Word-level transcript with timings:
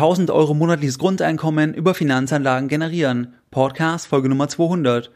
1000 0.00 0.30
Euro 0.30 0.54
monatliches 0.54 0.98
Grundeinkommen 0.98 1.74
über 1.74 1.92
Finanzanlagen 1.92 2.68
generieren. 2.68 3.34
Podcast 3.50 4.06
Folge 4.06 4.30
Nummer 4.30 4.48
200. 4.48 5.10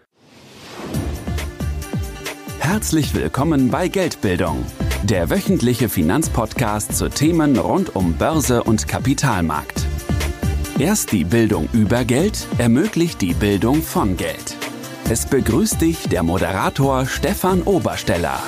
Herzlich 2.58 3.14
willkommen 3.14 3.70
bei 3.70 3.88
Geldbildung, 3.88 4.62
der 5.02 5.30
wöchentliche 5.30 5.88
Finanzpodcast 5.88 6.98
zu 6.98 7.08
Themen 7.08 7.58
rund 7.58 7.96
um 7.96 8.12
Börse 8.18 8.62
und 8.62 8.86
Kapitalmarkt. 8.86 9.86
Erst 10.78 11.12
die 11.12 11.24
Bildung 11.24 11.66
über 11.72 12.04
Geld 12.04 12.46
ermöglicht 12.58 13.22
die 13.22 13.32
Bildung 13.32 13.80
von 13.80 14.18
Geld. 14.18 14.54
Es 15.08 15.24
begrüßt 15.24 15.80
dich 15.80 16.10
der 16.10 16.22
Moderator 16.22 17.06
Stefan 17.06 17.62
Obersteller. 17.62 18.38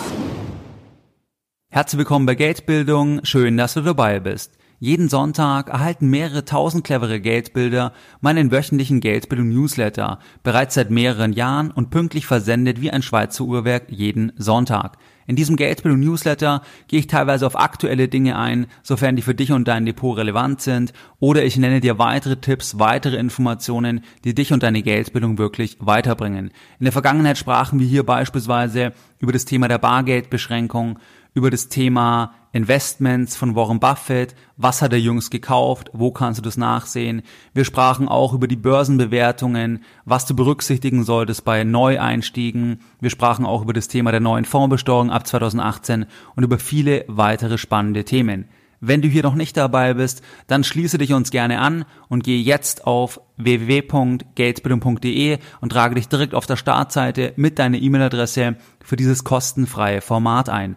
Herzlich 1.70 1.98
willkommen 1.98 2.26
bei 2.26 2.34
Geldbildung. 2.34 3.24
Schön, 3.24 3.56
dass 3.56 3.72
du 3.72 3.80
dabei 3.80 4.20
bist. 4.20 4.52
Jeden 4.78 5.08
Sonntag 5.08 5.70
erhalten 5.70 6.10
mehrere 6.10 6.44
tausend 6.44 6.84
clevere 6.84 7.18
Geldbilder 7.18 7.94
meinen 8.20 8.52
wöchentlichen 8.52 9.00
Geldbildung 9.00 9.48
Newsletter, 9.48 10.18
bereits 10.42 10.74
seit 10.74 10.90
mehreren 10.90 11.32
Jahren 11.32 11.70
und 11.70 11.88
pünktlich 11.88 12.26
versendet 12.26 12.82
wie 12.82 12.90
ein 12.90 13.00
Schweizer 13.00 13.44
Uhrwerk 13.44 13.84
jeden 13.88 14.32
Sonntag. 14.36 14.98
In 15.26 15.34
diesem 15.34 15.56
Geldbildung 15.56 16.00
Newsletter 16.00 16.60
gehe 16.88 17.00
ich 17.00 17.06
teilweise 17.06 17.46
auf 17.46 17.58
aktuelle 17.58 18.08
Dinge 18.08 18.38
ein, 18.38 18.66
sofern 18.82 19.16
die 19.16 19.22
für 19.22 19.34
dich 19.34 19.50
und 19.50 19.66
dein 19.66 19.86
Depot 19.86 20.16
relevant 20.16 20.60
sind, 20.60 20.92
oder 21.20 21.42
ich 21.42 21.56
nenne 21.56 21.80
dir 21.80 21.98
weitere 21.98 22.36
Tipps, 22.36 22.78
weitere 22.78 23.16
Informationen, 23.16 24.02
die 24.24 24.34
dich 24.34 24.52
und 24.52 24.62
deine 24.62 24.82
Geldbildung 24.82 25.38
wirklich 25.38 25.78
weiterbringen. 25.80 26.50
In 26.78 26.84
der 26.84 26.92
Vergangenheit 26.92 27.38
sprachen 27.38 27.80
wir 27.80 27.86
hier 27.86 28.04
beispielsweise 28.04 28.92
über 29.18 29.32
das 29.32 29.46
Thema 29.46 29.68
der 29.68 29.78
Bargeldbeschränkung, 29.78 30.98
über 31.36 31.50
das 31.50 31.68
Thema 31.68 32.34
Investments 32.52 33.36
von 33.36 33.54
Warren 33.54 33.78
Buffett, 33.78 34.34
was 34.56 34.80
hat 34.80 34.94
er 34.94 34.98
jüngst 34.98 35.30
gekauft, 35.30 35.90
wo 35.92 36.10
kannst 36.10 36.38
du 36.38 36.42
das 36.42 36.56
nachsehen. 36.56 37.20
Wir 37.52 37.66
sprachen 37.66 38.08
auch 38.08 38.32
über 38.32 38.48
die 38.48 38.56
Börsenbewertungen, 38.56 39.84
was 40.06 40.24
du 40.24 40.34
berücksichtigen 40.34 41.04
solltest 41.04 41.44
bei 41.44 41.62
Neueinstiegen. 41.62 42.80
Wir 43.00 43.10
sprachen 43.10 43.44
auch 43.44 43.60
über 43.60 43.74
das 43.74 43.88
Thema 43.88 44.12
der 44.12 44.20
neuen 44.20 44.46
Fondsbesteuerung 44.46 45.10
ab 45.10 45.26
2018 45.26 46.06
und 46.36 46.42
über 46.42 46.58
viele 46.58 47.04
weitere 47.06 47.58
spannende 47.58 48.04
Themen. 48.04 48.48
Wenn 48.80 49.02
du 49.02 49.08
hier 49.08 49.22
noch 49.22 49.34
nicht 49.34 49.58
dabei 49.58 49.92
bist, 49.92 50.22
dann 50.46 50.64
schließe 50.64 50.96
dich 50.96 51.12
uns 51.12 51.30
gerne 51.30 51.60
an 51.60 51.84
und 52.08 52.24
gehe 52.24 52.40
jetzt 52.40 52.86
auf 52.86 53.20
www.geldbildung.de 53.36 55.38
und 55.60 55.72
trage 55.72 55.96
dich 55.96 56.08
direkt 56.08 56.34
auf 56.34 56.46
der 56.46 56.56
Startseite 56.56 57.34
mit 57.36 57.58
deiner 57.58 57.76
E-Mail-Adresse 57.76 58.56
für 58.82 58.96
dieses 58.96 59.22
kostenfreie 59.24 60.00
Format 60.00 60.48
ein. 60.48 60.76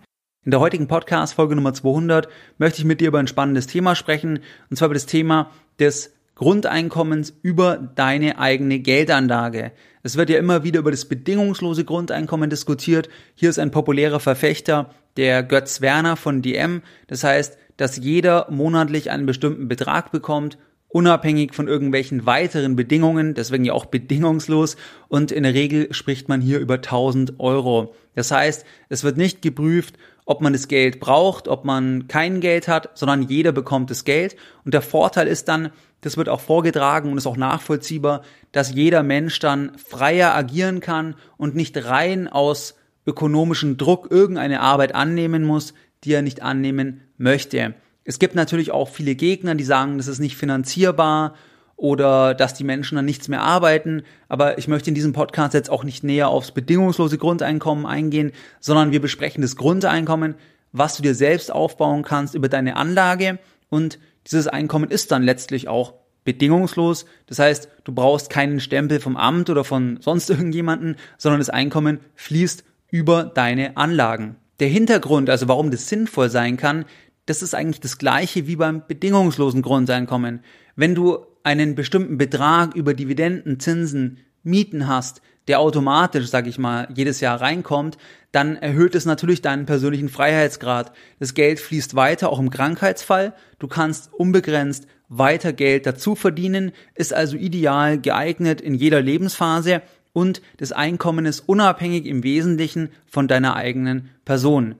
In 0.49 0.51
der 0.51 0.61
heutigen 0.61 0.87
Podcast 0.87 1.35
Folge 1.35 1.55
Nummer 1.55 1.75
200 1.75 2.27
möchte 2.57 2.79
ich 2.79 2.85
mit 2.85 3.01
dir 3.01 3.09
über 3.09 3.19
ein 3.19 3.27
spannendes 3.27 3.67
Thema 3.67 3.93
sprechen, 3.93 4.39
und 4.71 4.77
zwar 4.77 4.87
über 4.87 4.95
das 4.95 5.05
Thema 5.05 5.51
des 5.79 6.11
Grundeinkommens 6.33 7.37
über 7.43 7.77
deine 7.77 8.39
eigene 8.39 8.79
Geldanlage. 8.79 9.71
Es 10.01 10.17
wird 10.17 10.31
ja 10.31 10.39
immer 10.39 10.63
wieder 10.63 10.79
über 10.79 10.89
das 10.89 11.05
bedingungslose 11.05 11.85
Grundeinkommen 11.85 12.49
diskutiert. 12.49 13.09
Hier 13.35 13.51
ist 13.51 13.59
ein 13.59 13.69
populärer 13.69 14.19
Verfechter, 14.19 14.89
der 15.17 15.43
Götz 15.43 15.81
Werner 15.81 16.15
von 16.15 16.41
DM. 16.41 16.81
Das 17.05 17.23
heißt, 17.23 17.55
dass 17.77 17.97
jeder 17.97 18.47
monatlich 18.49 19.11
einen 19.11 19.27
bestimmten 19.27 19.67
Betrag 19.67 20.11
bekommt, 20.11 20.57
unabhängig 20.87 21.53
von 21.53 21.67
irgendwelchen 21.67 22.25
weiteren 22.25 22.75
Bedingungen, 22.75 23.35
deswegen 23.35 23.65
ja 23.65 23.73
auch 23.73 23.85
bedingungslos. 23.85 24.77
Und 25.09 25.31
in 25.31 25.43
der 25.43 25.53
Regel 25.53 25.93
spricht 25.93 26.27
man 26.27 26.41
hier 26.41 26.57
über 26.57 26.75
1000 26.75 27.39
Euro. 27.39 27.93
Das 28.15 28.31
heißt, 28.31 28.65
es 28.89 29.03
wird 29.03 29.17
nicht 29.17 29.43
geprüft, 29.43 29.95
ob 30.29 30.41
man 30.41 30.53
das 30.53 30.67
Geld 30.67 30.99
braucht, 30.99 31.47
ob 31.47 31.65
man 31.65 32.07
kein 32.07 32.39
Geld 32.39 32.67
hat, 32.67 32.91
sondern 32.93 33.23
jeder 33.23 33.51
bekommt 33.51 33.89
das 33.89 34.05
Geld. 34.05 34.35
Und 34.63 34.75
der 34.75 34.83
Vorteil 34.83 35.27
ist 35.27 35.47
dann, 35.47 35.71
das 36.01 36.17
wird 36.17 36.29
auch 36.29 36.39
vorgetragen 36.39 37.11
und 37.11 37.17
ist 37.17 37.25
auch 37.25 37.35
nachvollziehbar, 37.35 38.21
dass 38.51 38.71
jeder 38.71 39.01
Mensch 39.01 39.39
dann 39.39 39.75
freier 39.79 40.35
agieren 40.35 40.81
kann 40.81 41.15
und 41.37 41.55
nicht 41.55 41.83
rein 41.83 42.27
aus 42.27 42.75
ökonomischem 43.07 43.77
Druck 43.77 44.11
irgendeine 44.11 44.61
Arbeit 44.61 44.93
annehmen 44.93 45.45
muss, 45.45 45.73
die 46.03 46.13
er 46.13 46.21
nicht 46.21 46.43
annehmen 46.43 47.01
möchte. 47.17 47.73
Es 48.03 48.19
gibt 48.19 48.35
natürlich 48.35 48.69
auch 48.69 48.89
viele 48.89 49.15
Gegner, 49.15 49.55
die 49.55 49.63
sagen, 49.63 49.97
das 49.97 50.07
ist 50.07 50.19
nicht 50.19 50.37
finanzierbar 50.37 51.33
oder 51.79 52.33
dass 52.35 52.53
die 52.53 52.65
Menschen 52.65 52.97
dann 52.97 53.05
nichts 53.05 53.29
mehr 53.29 53.41
arbeiten. 53.41 54.03
Aber 54.27 54.57
ich 54.57 54.67
möchte 54.67 54.89
in 54.89 54.95
diesem 54.95 55.13
Podcast 55.13 55.53
jetzt 55.53 55.69
auch 55.69 55.85
nicht 55.85 56.03
näher 56.03 56.27
aufs 56.27 56.51
bedingungslose 56.51 57.17
Grundeinkommen 57.17 57.85
eingehen, 57.85 58.33
sondern 58.59 58.91
wir 58.91 58.99
besprechen 58.99 59.41
das 59.41 59.55
Grundeinkommen, 59.55 60.35
was 60.73 60.97
du 60.97 61.03
dir 61.03 61.15
selbst 61.15 61.51
aufbauen 61.51 62.03
kannst 62.03 62.35
über 62.35 62.49
deine 62.49 62.75
Anlage. 62.75 63.39
Und 63.69 63.97
dieses 64.27 64.47
Einkommen 64.47 64.91
ist 64.91 65.11
dann 65.11 65.23
letztlich 65.23 65.69
auch 65.69 65.93
bedingungslos. 66.25 67.05
Das 67.27 67.39
heißt, 67.39 67.69
du 67.85 67.93
brauchst 67.93 68.29
keinen 68.29 68.59
Stempel 68.59 68.99
vom 68.99 69.15
Amt 69.15 69.49
oder 69.49 69.63
von 69.63 69.99
sonst 70.01 70.29
irgendjemanden, 70.29 70.97
sondern 71.17 71.39
das 71.39 71.49
Einkommen 71.49 72.01
fließt 72.15 72.65
über 72.91 73.23
deine 73.23 73.77
Anlagen. 73.77 74.35
Der 74.59 74.67
Hintergrund, 74.67 75.29
also 75.29 75.47
warum 75.47 75.71
das 75.71 75.87
sinnvoll 75.87 76.29
sein 76.29 76.57
kann, 76.57 76.83
das 77.25 77.41
ist 77.41 77.53
eigentlich 77.53 77.79
das 77.79 77.99
gleiche 77.99 78.47
wie 78.47 78.55
beim 78.55 78.83
bedingungslosen 78.85 79.61
Grundeinkommen. 79.61 80.41
Wenn 80.75 80.95
du 80.95 81.25
einen 81.43 81.75
bestimmten 81.75 82.17
Betrag 82.17 82.75
über 82.75 82.93
Dividenden, 82.93 83.59
Zinsen, 83.59 84.19
Mieten 84.43 84.87
hast, 84.87 85.21
der 85.47 85.59
automatisch, 85.59 86.27
sag 86.27 86.47
ich 86.47 86.59
mal, 86.59 86.87
jedes 86.93 87.21
Jahr 87.21 87.41
reinkommt, 87.41 87.97
dann 88.31 88.55
erhöht 88.55 88.93
es 88.93 89.05
natürlich 89.05 89.41
deinen 89.41 89.65
persönlichen 89.65 90.09
Freiheitsgrad. 90.09 90.91
Das 91.19 91.33
Geld 91.33 91.59
fließt 91.59 91.95
weiter, 91.95 92.29
auch 92.29 92.39
im 92.39 92.51
Krankheitsfall. 92.51 93.33
Du 93.57 93.67
kannst 93.67 94.13
unbegrenzt 94.13 94.85
weiter 95.07 95.51
Geld 95.51 95.87
dazu 95.87 96.13
verdienen, 96.13 96.71
ist 96.93 97.13
also 97.13 97.35
ideal 97.35 97.99
geeignet 97.99 98.61
in 98.61 98.75
jeder 98.75 99.01
Lebensphase 99.01 99.81
und 100.13 100.41
das 100.57 100.71
Einkommen 100.71 101.25
ist 101.25 101.41
unabhängig 101.41 102.05
im 102.05 102.23
Wesentlichen 102.23 102.89
von 103.07 103.27
deiner 103.27 103.55
eigenen 103.55 104.09
Person. 104.25 104.75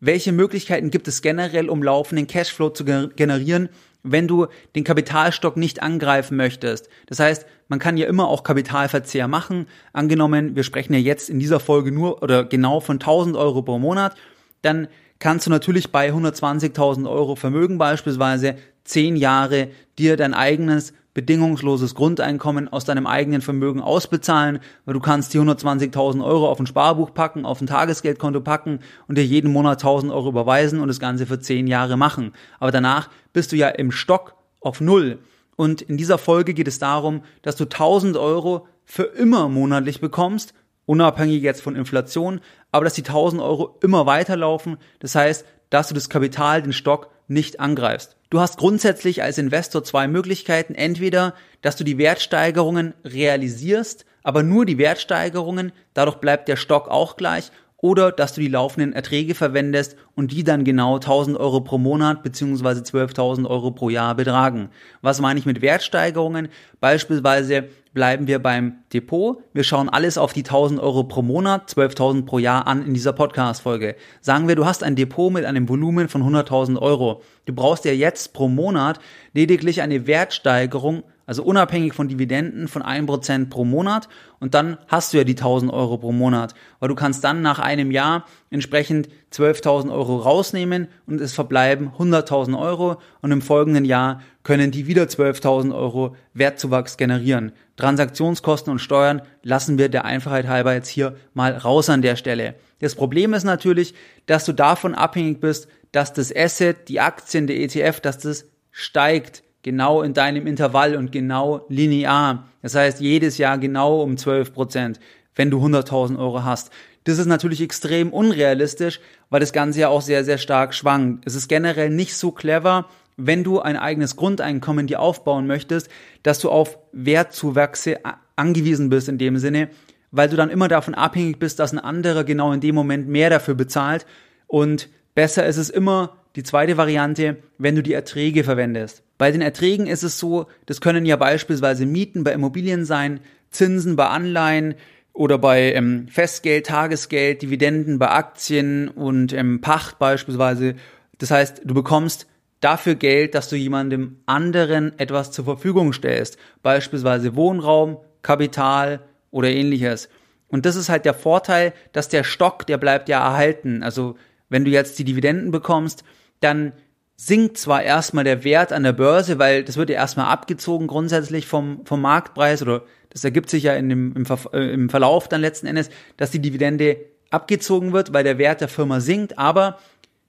Welche 0.00 0.32
Möglichkeiten 0.32 0.90
gibt 0.90 1.08
es 1.08 1.22
generell, 1.22 1.68
um 1.68 1.82
laufenden 1.82 2.26
Cashflow 2.26 2.70
zu 2.70 2.84
generieren? 2.84 3.68
Wenn 4.04 4.28
du 4.28 4.46
den 4.76 4.84
Kapitalstock 4.84 5.56
nicht 5.56 5.82
angreifen 5.82 6.36
möchtest. 6.36 6.88
Das 7.06 7.18
heißt, 7.18 7.46
man 7.68 7.78
kann 7.78 7.96
ja 7.96 8.06
immer 8.06 8.28
auch 8.28 8.44
Kapitalverzehr 8.44 9.26
machen. 9.26 9.66
Angenommen, 9.92 10.54
wir 10.54 10.62
sprechen 10.62 10.92
ja 10.92 11.00
jetzt 11.00 11.30
in 11.30 11.40
dieser 11.40 11.58
Folge 11.58 11.90
nur 11.90 12.22
oder 12.22 12.44
genau 12.44 12.80
von 12.80 12.96
1000 12.96 13.36
Euro 13.36 13.62
pro 13.62 13.78
Monat, 13.78 14.14
dann 14.62 14.88
kannst 15.18 15.46
du 15.46 15.50
natürlich 15.50 15.90
bei 15.90 16.10
120.000 16.10 17.08
Euro 17.10 17.34
Vermögen 17.34 17.78
beispielsweise 17.78 18.56
zehn 18.84 19.16
Jahre 19.16 19.68
dir 19.98 20.16
dein 20.16 20.34
eigenes 20.34 20.92
bedingungsloses 21.14 21.94
Grundeinkommen 21.94 22.70
aus 22.70 22.84
deinem 22.84 23.06
eigenen 23.06 23.40
Vermögen 23.40 23.80
ausbezahlen, 23.80 24.58
weil 24.84 24.94
du 24.94 25.00
kannst 25.00 25.32
die 25.32 25.38
120.000 25.38 26.24
Euro 26.24 26.50
auf 26.50 26.58
ein 26.58 26.66
Sparbuch 26.66 27.14
packen, 27.14 27.46
auf 27.46 27.60
ein 27.60 27.68
Tagesgeldkonto 27.68 28.40
packen 28.40 28.80
und 29.06 29.16
dir 29.16 29.24
jeden 29.24 29.52
Monat 29.52 29.82
1.000 29.82 30.12
Euro 30.12 30.28
überweisen 30.28 30.80
und 30.80 30.88
das 30.88 31.00
Ganze 31.00 31.26
für 31.26 31.38
10 31.38 31.68
Jahre 31.68 31.96
machen. 31.96 32.32
Aber 32.58 32.72
danach 32.72 33.08
bist 33.32 33.52
du 33.52 33.56
ja 33.56 33.68
im 33.68 33.92
Stock 33.92 34.34
auf 34.60 34.80
Null. 34.80 35.20
Und 35.56 35.82
in 35.82 35.96
dieser 35.96 36.18
Folge 36.18 36.52
geht 36.52 36.68
es 36.68 36.80
darum, 36.80 37.22
dass 37.42 37.54
du 37.56 37.64
1.000 37.64 38.18
Euro 38.18 38.66
für 38.84 39.04
immer 39.04 39.48
monatlich 39.48 40.00
bekommst, 40.00 40.52
unabhängig 40.84 41.42
jetzt 41.42 41.62
von 41.62 41.76
Inflation, 41.76 42.40
aber 42.72 42.84
dass 42.84 42.94
die 42.94 43.04
1.000 43.04 43.42
Euro 43.42 43.78
immer 43.80 44.04
weiterlaufen. 44.04 44.78
Das 44.98 45.14
heißt, 45.14 45.46
dass 45.70 45.88
du 45.88 45.94
das 45.94 46.08
Kapital, 46.08 46.60
den 46.60 46.72
Stock 46.72 47.10
nicht 47.28 47.60
angreifst. 47.60 48.16
Du 48.30 48.40
hast 48.40 48.58
grundsätzlich 48.58 49.22
als 49.22 49.38
Investor 49.38 49.84
zwei 49.84 50.08
Möglichkeiten. 50.08 50.74
Entweder, 50.74 51.34
dass 51.62 51.76
du 51.76 51.84
die 51.84 51.98
Wertsteigerungen 51.98 52.94
realisierst, 53.04 54.06
aber 54.22 54.42
nur 54.42 54.66
die 54.66 54.78
Wertsteigerungen, 54.78 55.72
dadurch 55.92 56.16
bleibt 56.16 56.48
der 56.48 56.56
Stock 56.56 56.88
auch 56.88 57.16
gleich, 57.16 57.50
oder 57.84 58.12
dass 58.12 58.32
du 58.32 58.40
die 58.40 58.48
laufenden 58.48 58.94
Erträge 58.94 59.34
verwendest 59.34 59.96
und 60.14 60.32
die 60.32 60.42
dann 60.42 60.64
genau 60.64 60.94
1000 60.94 61.36
Euro 61.36 61.60
pro 61.60 61.76
Monat 61.76 62.22
beziehungsweise 62.22 62.80
12.000 62.80 63.46
Euro 63.46 63.72
pro 63.72 63.90
Jahr 63.90 64.14
betragen. 64.14 64.70
Was 65.02 65.20
meine 65.20 65.38
ich 65.38 65.44
mit 65.44 65.60
Wertsteigerungen? 65.60 66.48
Beispielsweise 66.80 67.68
bleiben 67.94 68.26
wir 68.26 68.40
beim 68.40 68.80
Depot. 68.92 69.38
Wir 69.52 69.64
schauen 69.64 69.88
alles 69.88 70.18
auf 70.18 70.32
die 70.32 70.42
1000 70.42 70.80
Euro 70.80 71.04
pro 71.04 71.22
Monat, 71.22 71.70
12.000 71.70 72.26
pro 72.26 72.38
Jahr 72.38 72.66
an 72.66 72.84
in 72.84 72.92
dieser 72.92 73.12
Podcast-Folge. 73.12 73.96
Sagen 74.20 74.48
wir, 74.48 74.56
du 74.56 74.66
hast 74.66 74.82
ein 74.82 74.96
Depot 74.96 75.32
mit 75.32 75.44
einem 75.44 75.68
Volumen 75.68 76.08
von 76.08 76.22
100.000 76.22 76.78
Euro. 76.78 77.22
Du 77.46 77.54
brauchst 77.54 77.84
ja 77.84 77.92
jetzt 77.92 78.34
pro 78.34 78.48
Monat 78.48 78.98
lediglich 79.32 79.80
eine 79.80 80.06
Wertsteigerung 80.06 81.04
also 81.26 81.42
unabhängig 81.42 81.94
von 81.94 82.08
Dividenden 82.08 82.68
von 82.68 82.82
1% 82.82 83.48
pro 83.48 83.64
Monat 83.64 84.08
und 84.40 84.54
dann 84.54 84.78
hast 84.88 85.12
du 85.12 85.18
ja 85.18 85.24
die 85.24 85.32
1000 85.32 85.72
Euro 85.72 85.98
pro 85.98 86.12
Monat, 86.12 86.54
weil 86.80 86.88
du 86.88 86.94
kannst 86.94 87.24
dann 87.24 87.42
nach 87.42 87.58
einem 87.58 87.90
Jahr 87.90 88.26
entsprechend 88.50 89.08
12.000 89.32 89.92
Euro 89.92 90.18
rausnehmen 90.18 90.88
und 91.06 91.20
es 91.20 91.32
verbleiben 91.32 91.92
100.000 91.98 92.58
Euro 92.58 93.00
und 93.22 93.32
im 93.32 93.42
folgenden 93.42 93.84
Jahr 93.84 94.20
können 94.42 94.70
die 94.70 94.86
wieder 94.86 95.04
12.000 95.04 95.74
Euro 95.74 96.16
Wertzuwachs 96.34 96.96
generieren. 96.96 97.52
Transaktionskosten 97.76 98.70
und 98.70 98.78
Steuern 98.78 99.22
lassen 99.42 99.78
wir 99.78 99.88
der 99.88 100.04
Einfachheit 100.04 100.46
halber 100.46 100.74
jetzt 100.74 100.88
hier 100.88 101.16
mal 101.32 101.56
raus 101.56 101.88
an 101.88 102.02
der 102.02 102.16
Stelle. 102.16 102.54
Das 102.80 102.94
Problem 102.94 103.32
ist 103.34 103.44
natürlich, 103.44 103.94
dass 104.26 104.44
du 104.44 104.52
davon 104.52 104.94
abhängig 104.94 105.40
bist, 105.40 105.68
dass 105.90 106.12
das 106.12 106.34
Asset, 106.34 106.88
die 106.88 107.00
Aktien, 107.00 107.46
der 107.46 107.58
ETF, 107.60 108.00
dass 108.00 108.18
das 108.18 108.46
steigt 108.70 109.42
genau 109.64 110.02
in 110.02 110.14
deinem 110.14 110.46
Intervall 110.46 110.94
und 110.94 111.10
genau 111.10 111.64
linear. 111.68 112.46
Das 112.62 112.76
heißt, 112.76 113.00
jedes 113.00 113.38
Jahr 113.38 113.58
genau 113.58 114.02
um 114.02 114.16
12 114.16 114.52
Prozent, 114.52 115.00
wenn 115.34 115.50
du 115.50 115.58
100.000 115.58 116.16
Euro 116.16 116.44
hast. 116.44 116.70
Das 117.02 117.18
ist 117.18 117.26
natürlich 117.26 117.60
extrem 117.60 118.12
unrealistisch, 118.12 119.00
weil 119.30 119.40
das 119.40 119.52
Ganze 119.52 119.80
ja 119.80 119.88
auch 119.88 120.02
sehr, 120.02 120.22
sehr 120.24 120.38
stark 120.38 120.74
schwankt. 120.74 121.26
Es 121.26 121.34
ist 121.34 121.48
generell 121.48 121.90
nicht 121.90 122.14
so 122.14 122.30
clever, 122.30 122.86
wenn 123.16 123.42
du 123.42 123.60
ein 123.60 123.76
eigenes 123.76 124.16
Grundeinkommen 124.16 124.86
dir 124.86 125.00
aufbauen 125.00 125.46
möchtest, 125.46 125.88
dass 126.22 126.38
du 126.38 126.50
auf 126.50 126.78
Wertzuwachse 126.92 128.00
angewiesen 128.36 128.90
bist 128.90 129.08
in 129.08 129.18
dem 129.18 129.38
Sinne, 129.38 129.68
weil 130.10 130.28
du 130.28 130.36
dann 130.36 130.50
immer 130.50 130.68
davon 130.68 130.94
abhängig 130.94 131.38
bist, 131.38 131.58
dass 131.58 131.72
ein 131.72 131.78
anderer 131.78 132.24
genau 132.24 132.52
in 132.52 132.60
dem 132.60 132.74
Moment 132.74 133.08
mehr 133.08 133.30
dafür 133.30 133.54
bezahlt. 133.54 134.04
Und 134.46 134.88
besser 135.14 135.46
ist 135.46 135.56
es 135.56 135.70
immer 135.70 136.16
die 136.36 136.42
zweite 136.42 136.76
Variante, 136.76 137.36
wenn 137.58 137.76
du 137.76 137.82
die 137.82 137.92
Erträge 137.92 138.44
verwendest. 138.44 139.02
Bei 139.18 139.30
den 139.30 139.40
Erträgen 139.40 139.86
ist 139.86 140.02
es 140.02 140.18
so, 140.18 140.46
das 140.66 140.80
können 140.80 141.06
ja 141.06 141.16
beispielsweise 141.16 141.86
Mieten 141.86 142.24
bei 142.24 142.32
Immobilien 142.32 142.84
sein, 142.84 143.20
Zinsen 143.50 143.96
bei 143.96 144.08
Anleihen, 144.08 144.74
oder 145.14 145.38
bei 145.38 145.72
ähm, 145.72 146.08
Festgeld, 146.08 146.66
Tagesgeld, 146.66 147.40
Dividenden 147.40 147.98
bei 147.98 148.10
Aktien 148.10 148.88
und 148.88 149.32
ähm, 149.32 149.60
Pacht 149.60 149.98
beispielsweise. 149.98 150.74
Das 151.18 151.30
heißt, 151.30 151.62
du 151.64 151.72
bekommst 151.72 152.26
dafür 152.60 152.96
Geld, 152.96 153.34
dass 153.34 153.48
du 153.48 153.56
jemandem 153.56 154.18
anderen 154.26 154.98
etwas 154.98 155.30
zur 155.30 155.44
Verfügung 155.44 155.92
stellst, 155.92 156.36
beispielsweise 156.62 157.36
Wohnraum, 157.36 157.98
Kapital 158.22 159.00
oder 159.30 159.48
ähnliches. 159.48 160.08
Und 160.48 160.66
das 160.66 160.74
ist 160.74 160.88
halt 160.88 161.04
der 161.04 161.14
Vorteil, 161.14 161.72
dass 161.92 162.08
der 162.08 162.24
Stock, 162.24 162.66
der 162.66 162.78
bleibt 162.78 163.08
ja 163.08 163.20
erhalten. 163.24 163.82
Also 163.82 164.16
wenn 164.48 164.64
du 164.64 164.70
jetzt 164.70 164.98
die 164.98 165.04
Dividenden 165.04 165.52
bekommst, 165.52 166.04
dann 166.44 166.72
sinkt 167.16 167.58
zwar 167.58 167.82
erstmal 167.82 168.24
der 168.24 168.44
Wert 168.44 168.72
an 168.72 168.82
der 168.82 168.92
Börse, 168.92 169.38
weil 169.38 169.64
das 169.64 169.76
wird 169.76 169.90
ja 169.90 169.96
erstmal 169.96 170.26
abgezogen 170.26 170.86
grundsätzlich 170.86 171.46
vom, 171.46 171.84
vom 171.86 172.00
Marktpreis 172.00 172.62
oder 172.62 172.82
das 173.10 173.24
ergibt 173.24 173.48
sich 173.48 173.62
ja 173.62 173.74
in 173.74 173.88
dem, 173.88 174.14
im, 174.16 174.26
Ver 174.26 174.38
äh, 174.52 174.72
im 174.72 174.90
Verlauf 174.90 175.28
dann 175.28 175.40
letzten 175.40 175.66
Endes, 175.66 175.90
dass 176.16 176.32
die 176.32 176.40
Dividende 176.40 176.96
abgezogen 177.30 177.92
wird, 177.92 178.12
weil 178.12 178.24
der 178.24 178.38
Wert 178.38 178.60
der 178.60 178.68
Firma 178.68 179.00
sinkt, 179.00 179.38
aber 179.38 179.78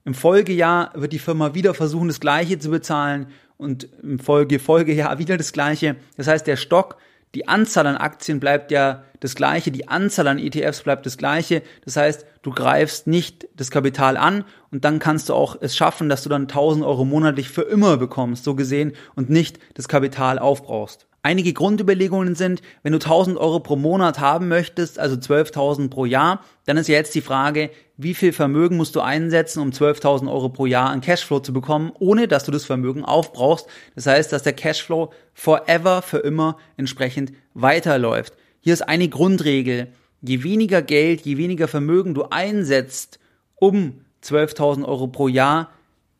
im 0.06 0.14
Folgejahr 0.14 0.92
wird 0.94 1.14
die 1.14 1.20
Firma 1.20 1.56
wieder 1.56 1.74
versuchen, 1.74 2.08
das 2.08 2.20
Gleiche 2.20 2.60
zu 2.60 2.70
bezahlen 2.70 3.28
und 3.58 3.88
im 4.04 4.20
Folge, 4.20 4.60
Folgejahr 4.60 5.18
wieder 5.18 5.38
das 5.38 5.52
Gleiche. 5.52 5.96
Das 6.18 6.28
heißt, 6.28 6.46
der 6.46 6.58
Stock, 6.58 6.98
die 7.34 7.48
Anzahl 7.48 7.88
an 7.88 7.98
Aktien 7.98 8.40
bleibt 8.40 8.72
ja 8.72 9.04
das 9.20 9.36
Gleiche, 9.36 9.72
die 9.72 9.88
Anzahl 9.88 10.28
an 10.28 10.40
ETFs 10.40 10.84
bleibt 10.84 11.06
das 11.06 11.18
Gleiche. 11.18 11.64
Das 11.84 11.98
heißt, 11.98 12.26
du 12.44 12.52
greifst 12.52 13.08
nicht 13.08 13.48
das 13.56 13.72
Kapital 13.72 14.18
an 14.18 14.46
und 14.72 14.86
dann 14.86 15.00
kannst 15.00 15.30
du 15.30 15.34
auch 15.34 15.58
es 15.60 15.76
schaffen, 15.76 16.10
dass 16.10 16.24
du 16.24 16.30
dann 16.30 16.44
1000 16.44 16.86
Euro 16.86 17.06
monatlich 17.06 17.50
für 17.50 17.64
immer 17.64 17.98
bekommst, 17.98 18.44
so 18.44 18.56
gesehen, 18.56 18.94
und 19.16 19.30
nicht 19.30 19.60
das 19.74 19.88
Kapital 19.88 20.38
aufbrauchst. 20.40 21.08
Einige 21.26 21.54
Grundüberlegungen 21.54 22.36
sind, 22.36 22.62
wenn 22.84 22.92
du 22.92 23.00
1000 23.00 23.40
Euro 23.40 23.60
pro 23.60 23.76
Monat 23.76 24.20
haben 24.20 24.48
möchtest, 24.48 25.00
also 25.00 25.16
12.000 25.16 25.90
pro 25.90 26.06
Jahr, 26.06 26.46
dann 26.66 26.78
ist 26.78 26.88
jetzt 26.88 27.16
die 27.16 27.22
Frage, 27.22 27.72
wie 27.98 28.14
viel 28.14 28.32
Vermögen 28.32 28.78
musst 28.78 28.96
du 28.96 29.02
einsetzen, 29.02 29.60
um 29.60 29.72
12.000 29.72 30.32
Euro 30.32 30.50
pro 30.50 30.68
Jahr 30.68 30.92
an 30.92 31.02
Cashflow 31.02 31.40
zu 31.40 31.52
bekommen, 31.52 31.92
ohne 31.98 32.28
dass 32.28 32.44
du 32.44 32.52
das 32.52 32.64
Vermögen 32.64 33.04
aufbrauchst. 33.04 33.66
Das 33.96 34.06
heißt, 34.06 34.32
dass 34.32 34.44
der 34.44 34.54
Cashflow 34.54 35.12
forever, 35.34 36.04
für 36.04 36.20
immer 36.20 36.60
entsprechend 36.78 37.34
weiterläuft. 37.56 38.34
Hier 38.62 38.74
ist 38.74 38.88
eine 38.88 39.10
Grundregel. 39.10 39.88
Je 40.22 40.44
weniger 40.44 40.84
Geld, 40.84 41.22
je 41.22 41.38
weniger 41.38 41.68
Vermögen 41.68 42.14
du 42.14 42.26
einsetzt, 42.30 43.18
um 43.56 44.02
12.000 44.24 44.86
Euro 44.86 45.08
pro 45.08 45.28
Jahr 45.28 45.72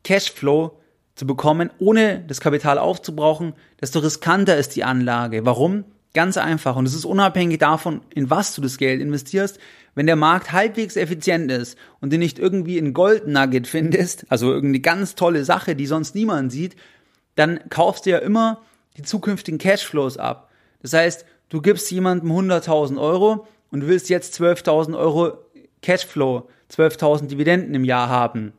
Cashflow 0.04 0.80
zu 1.16 1.26
bekommen, 1.26 1.70
ohne 1.80 2.24
das 2.28 2.42
Kapital 2.42 2.78
aufzubrauchen, 2.78 3.54
desto 3.82 4.00
riskanter 4.00 4.58
ist 4.58 4.76
die 4.76 4.84
Anlage. 4.84 5.46
Warum? 5.46 5.86
Ganz 6.14 6.38
einfach. 6.38 6.76
Und 6.76 6.86
es 6.86 6.94
ist 6.94 7.06
unabhängig 7.06 7.60
davon, 7.60 8.02
in 8.14 8.30
was 8.30 8.56
du 8.56 8.62
das 8.62 8.78
Geld 8.78 9.02
investierst. 9.02 9.60
Wenn 9.96 10.08
der 10.08 10.18
Markt 10.18 10.52
halbwegs 10.52 10.98
effizient 10.98 11.52
ist 11.52 11.78
und 12.02 12.12
du 12.12 12.18
nicht 12.18 12.38
irgendwie 12.38 12.78
in 12.78 12.94
Gold 12.94 13.28
Nugget 13.28 13.68
findest, 13.68 14.26
also 14.30 14.52
irgendeine 14.52 14.82
ganz 14.82 15.16
tolle 15.16 15.46
Sache, 15.46 15.76
die 15.76 15.86
sonst 15.86 16.16
niemand 16.16 16.52
sieht, 16.52 16.76
dann 17.36 17.60
kaufst 17.70 18.06
du 18.06 18.12
ja 18.12 18.18
immer 18.18 18.62
die 18.98 19.04
zukünftigen 19.04 19.58
Cashflows 19.58 20.18
ab. 20.18 20.50
Das 20.82 20.94
heißt, 20.94 21.26
du 21.50 21.62
gibst 21.62 21.90
jemandem 21.92 22.32
100.000 22.32 23.00
Euro 23.00 23.48
und 23.72 23.88
willst 23.88 24.10
jetzt 24.10 24.40
12.000 24.40 24.98
Euro 24.98 25.38
Cashflow, 25.82 26.50
12.000 26.72 27.28
Dividenden 27.28 27.74
im 27.74 27.84
Jahr 27.84 28.10
haben. 28.10 28.54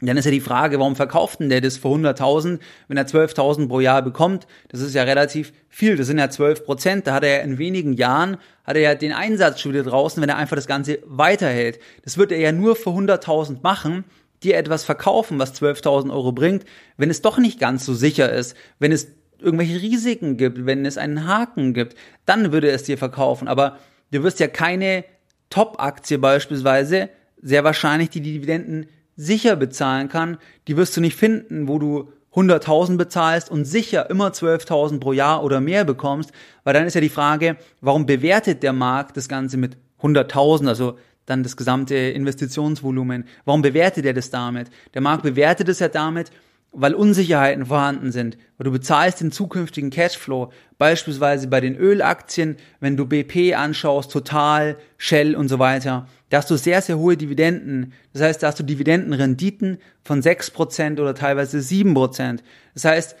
Dann 0.00 0.16
ist 0.16 0.24
ja 0.26 0.30
die 0.30 0.40
Frage, 0.40 0.78
warum 0.78 0.94
verkauft 0.94 1.40
denn 1.40 1.48
der 1.48 1.60
das 1.60 1.76
für 1.76 1.88
100.000, 1.88 2.60
wenn 2.86 2.96
er 2.96 3.06
12.000 3.06 3.68
pro 3.68 3.80
Jahr 3.80 4.02
bekommt? 4.02 4.46
Das 4.68 4.80
ist 4.80 4.94
ja 4.94 5.02
relativ 5.02 5.52
viel. 5.68 5.96
Das 5.96 6.06
sind 6.06 6.18
ja 6.18 6.30
12 6.30 6.64
Prozent. 6.64 7.06
Da 7.06 7.14
hat 7.14 7.24
er 7.24 7.38
ja 7.38 7.42
in 7.42 7.58
wenigen 7.58 7.94
Jahren, 7.94 8.36
hat 8.64 8.76
er 8.76 8.82
ja 8.82 8.94
den 8.94 9.12
Einsatz 9.12 9.60
schon 9.60 9.72
wieder 9.72 9.82
draußen, 9.82 10.22
wenn 10.22 10.28
er 10.28 10.36
einfach 10.36 10.56
das 10.56 10.68
Ganze 10.68 11.00
weiterhält. 11.06 11.80
Das 12.04 12.16
wird 12.16 12.30
er 12.30 12.38
ja 12.38 12.52
nur 12.52 12.76
für 12.76 12.90
100.000 12.90 13.58
machen, 13.62 14.04
dir 14.42 14.56
etwas 14.56 14.84
verkaufen, 14.84 15.38
was 15.38 15.60
12.000 15.60 16.12
Euro 16.12 16.32
bringt, 16.32 16.64
wenn 16.96 17.10
es 17.10 17.22
doch 17.22 17.38
nicht 17.38 17.58
ganz 17.58 17.84
so 17.84 17.92
sicher 17.92 18.32
ist, 18.32 18.56
wenn 18.78 18.92
es 18.92 19.08
irgendwelche 19.40 19.80
Risiken 19.80 20.36
gibt, 20.36 20.66
wenn 20.66 20.84
es 20.84 20.98
einen 20.98 21.26
Haken 21.26 21.74
gibt, 21.74 21.96
dann 22.24 22.52
würde 22.52 22.70
es 22.70 22.84
dir 22.84 22.98
verkaufen. 22.98 23.48
Aber 23.48 23.78
du 24.10 24.22
wirst 24.22 24.40
ja 24.40 24.48
keine 24.48 25.04
Top-Aktie 25.50 26.18
beispielsweise 26.18 27.08
sehr 27.40 27.64
wahrscheinlich 27.64 28.10
die 28.10 28.20
Dividenden 28.20 28.86
sicher 29.18 29.56
bezahlen 29.56 30.08
kann, 30.08 30.38
die 30.68 30.76
wirst 30.78 30.96
du 30.96 31.02
nicht 31.02 31.16
finden, 31.16 31.68
wo 31.68 31.78
du 31.78 32.12
100.000 32.34 32.96
bezahlst 32.96 33.50
und 33.50 33.64
sicher 33.64 34.08
immer 34.08 34.28
12.000 34.28 35.00
pro 35.00 35.12
Jahr 35.12 35.42
oder 35.42 35.60
mehr 35.60 35.84
bekommst, 35.84 36.30
weil 36.62 36.72
dann 36.72 36.86
ist 36.86 36.94
ja 36.94 37.00
die 37.00 37.08
Frage, 37.08 37.56
warum 37.80 38.06
bewertet 38.06 38.62
der 38.62 38.72
Markt 38.72 39.16
das 39.16 39.28
Ganze 39.28 39.56
mit 39.56 39.76
100.000, 40.00 40.68
also 40.68 40.98
dann 41.26 41.42
das 41.42 41.56
gesamte 41.56 41.96
Investitionsvolumen, 41.96 43.24
warum 43.44 43.60
bewertet 43.60 44.06
er 44.06 44.14
das 44.14 44.30
damit? 44.30 44.70
Der 44.94 45.02
Markt 45.02 45.24
bewertet 45.24 45.68
es 45.68 45.80
ja 45.80 45.88
damit, 45.88 46.30
weil 46.72 46.94
Unsicherheiten 46.94 47.66
vorhanden 47.66 48.12
sind, 48.12 48.36
weil 48.56 48.66
du 48.66 48.72
bezahlst 48.72 49.20
den 49.20 49.32
zukünftigen 49.32 49.90
Cashflow, 49.90 50.52
beispielsweise 50.76 51.48
bei 51.48 51.60
den 51.60 51.76
Ölaktien, 51.76 52.56
wenn 52.80 52.96
du 52.96 53.06
BP 53.06 53.54
anschaust, 53.56 54.12
Total, 54.12 54.76
Shell 54.96 55.34
und 55.34 55.48
so 55.48 55.58
weiter, 55.58 56.06
da 56.30 56.38
hast 56.38 56.50
du 56.50 56.56
sehr, 56.56 56.82
sehr 56.82 56.98
hohe 56.98 57.16
Dividenden. 57.16 57.94
Das 58.12 58.22
heißt, 58.22 58.42
da 58.42 58.48
hast 58.48 58.60
du 58.60 58.64
Dividendenrenditen 58.64 59.78
von 60.02 60.20
6% 60.20 61.00
oder 61.00 61.14
teilweise 61.14 61.58
7%. 61.58 62.40
Das 62.74 62.84
heißt, 62.84 63.16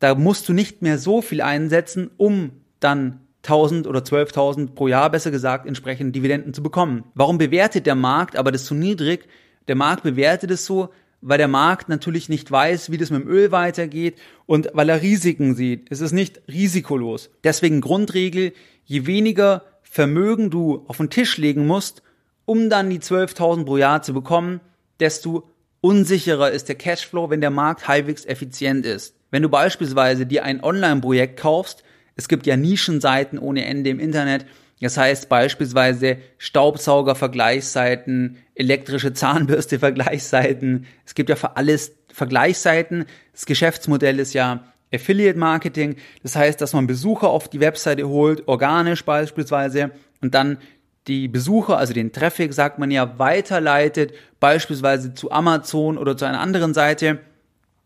da 0.00 0.14
musst 0.14 0.48
du 0.48 0.52
nicht 0.52 0.80
mehr 0.80 0.98
so 0.98 1.20
viel 1.20 1.42
einsetzen, 1.42 2.10
um 2.16 2.52
dann 2.80 3.20
1000 3.42 3.86
oder 3.86 4.00
12.000 4.00 4.74
pro 4.74 4.88
Jahr, 4.88 5.10
besser 5.10 5.30
gesagt, 5.30 5.66
entsprechend 5.66 6.14
Dividenden 6.16 6.54
zu 6.54 6.62
bekommen. 6.62 7.04
Warum 7.14 7.38
bewertet 7.38 7.86
der 7.86 7.94
Markt 7.94 8.36
aber 8.36 8.50
das 8.50 8.64
zu 8.64 8.74
niedrig? 8.74 9.28
Der 9.68 9.76
Markt 9.76 10.02
bewertet 10.02 10.50
es 10.50 10.64
so, 10.64 10.90
weil 11.20 11.38
der 11.38 11.48
Markt 11.48 11.88
natürlich 11.88 12.28
nicht 12.28 12.50
weiß, 12.50 12.90
wie 12.90 12.96
das 12.96 13.10
mit 13.10 13.22
dem 13.22 13.28
Öl 13.28 13.50
weitergeht 13.50 14.18
und 14.46 14.70
weil 14.72 14.88
er 14.88 15.02
Risiken 15.02 15.54
sieht. 15.54 15.90
Es 15.90 16.00
ist 16.00 16.12
nicht 16.12 16.40
risikolos. 16.48 17.30
Deswegen 17.44 17.80
Grundregel, 17.80 18.52
je 18.84 19.06
weniger 19.06 19.64
Vermögen 19.82 20.50
du 20.50 20.84
auf 20.86 20.98
den 20.98 21.10
Tisch 21.10 21.38
legen 21.38 21.66
musst, 21.66 22.02
um 22.44 22.70
dann 22.70 22.90
die 22.90 23.00
12.000 23.00 23.64
pro 23.64 23.76
Jahr 23.76 24.02
zu 24.02 24.14
bekommen, 24.14 24.60
desto 25.00 25.50
unsicherer 25.80 26.50
ist 26.50 26.68
der 26.68 26.76
Cashflow, 26.76 27.30
wenn 27.30 27.40
der 27.40 27.50
Markt 27.50 27.88
halbwegs 27.88 28.24
effizient 28.24 28.86
ist. 28.86 29.14
Wenn 29.30 29.42
du 29.42 29.48
beispielsweise 29.48 30.26
dir 30.26 30.44
ein 30.44 30.62
Online-Projekt 30.62 31.38
kaufst, 31.38 31.82
es 32.16 32.28
gibt 32.28 32.46
ja 32.46 32.56
Nischenseiten 32.56 33.38
ohne 33.38 33.64
Ende 33.64 33.90
im 33.90 34.00
Internet, 34.00 34.46
das 34.80 34.96
heißt 34.96 35.28
beispielsweise 35.28 36.18
Staubsauger-Vergleichsseiten, 36.38 38.38
elektrische 38.54 39.12
Zahnbürste-Vergleichsseiten. 39.12 40.86
Es 41.04 41.14
gibt 41.14 41.30
ja 41.30 41.36
für 41.36 41.56
alles 41.56 41.92
Vergleichsseiten. 42.12 43.06
Das 43.32 43.46
Geschäftsmodell 43.46 44.20
ist 44.20 44.34
ja 44.34 44.64
Affiliate 44.92 45.38
Marketing. 45.38 45.96
Das 46.22 46.36
heißt, 46.36 46.60
dass 46.60 46.74
man 46.74 46.86
Besucher 46.86 47.28
auf 47.28 47.48
die 47.48 47.60
Webseite 47.60 48.08
holt, 48.08 48.46
organisch 48.46 49.04
beispielsweise, 49.04 49.90
und 50.20 50.34
dann 50.34 50.58
die 51.06 51.28
Besucher, 51.28 51.78
also 51.78 51.94
den 51.94 52.12
Traffic, 52.12 52.52
sagt 52.52 52.78
man 52.78 52.90
ja, 52.90 53.18
weiterleitet, 53.18 54.12
beispielsweise 54.40 55.14
zu 55.14 55.30
Amazon 55.30 55.96
oder 55.96 56.16
zu 56.16 56.24
einer 56.24 56.40
anderen 56.40 56.74
Seite 56.74 57.20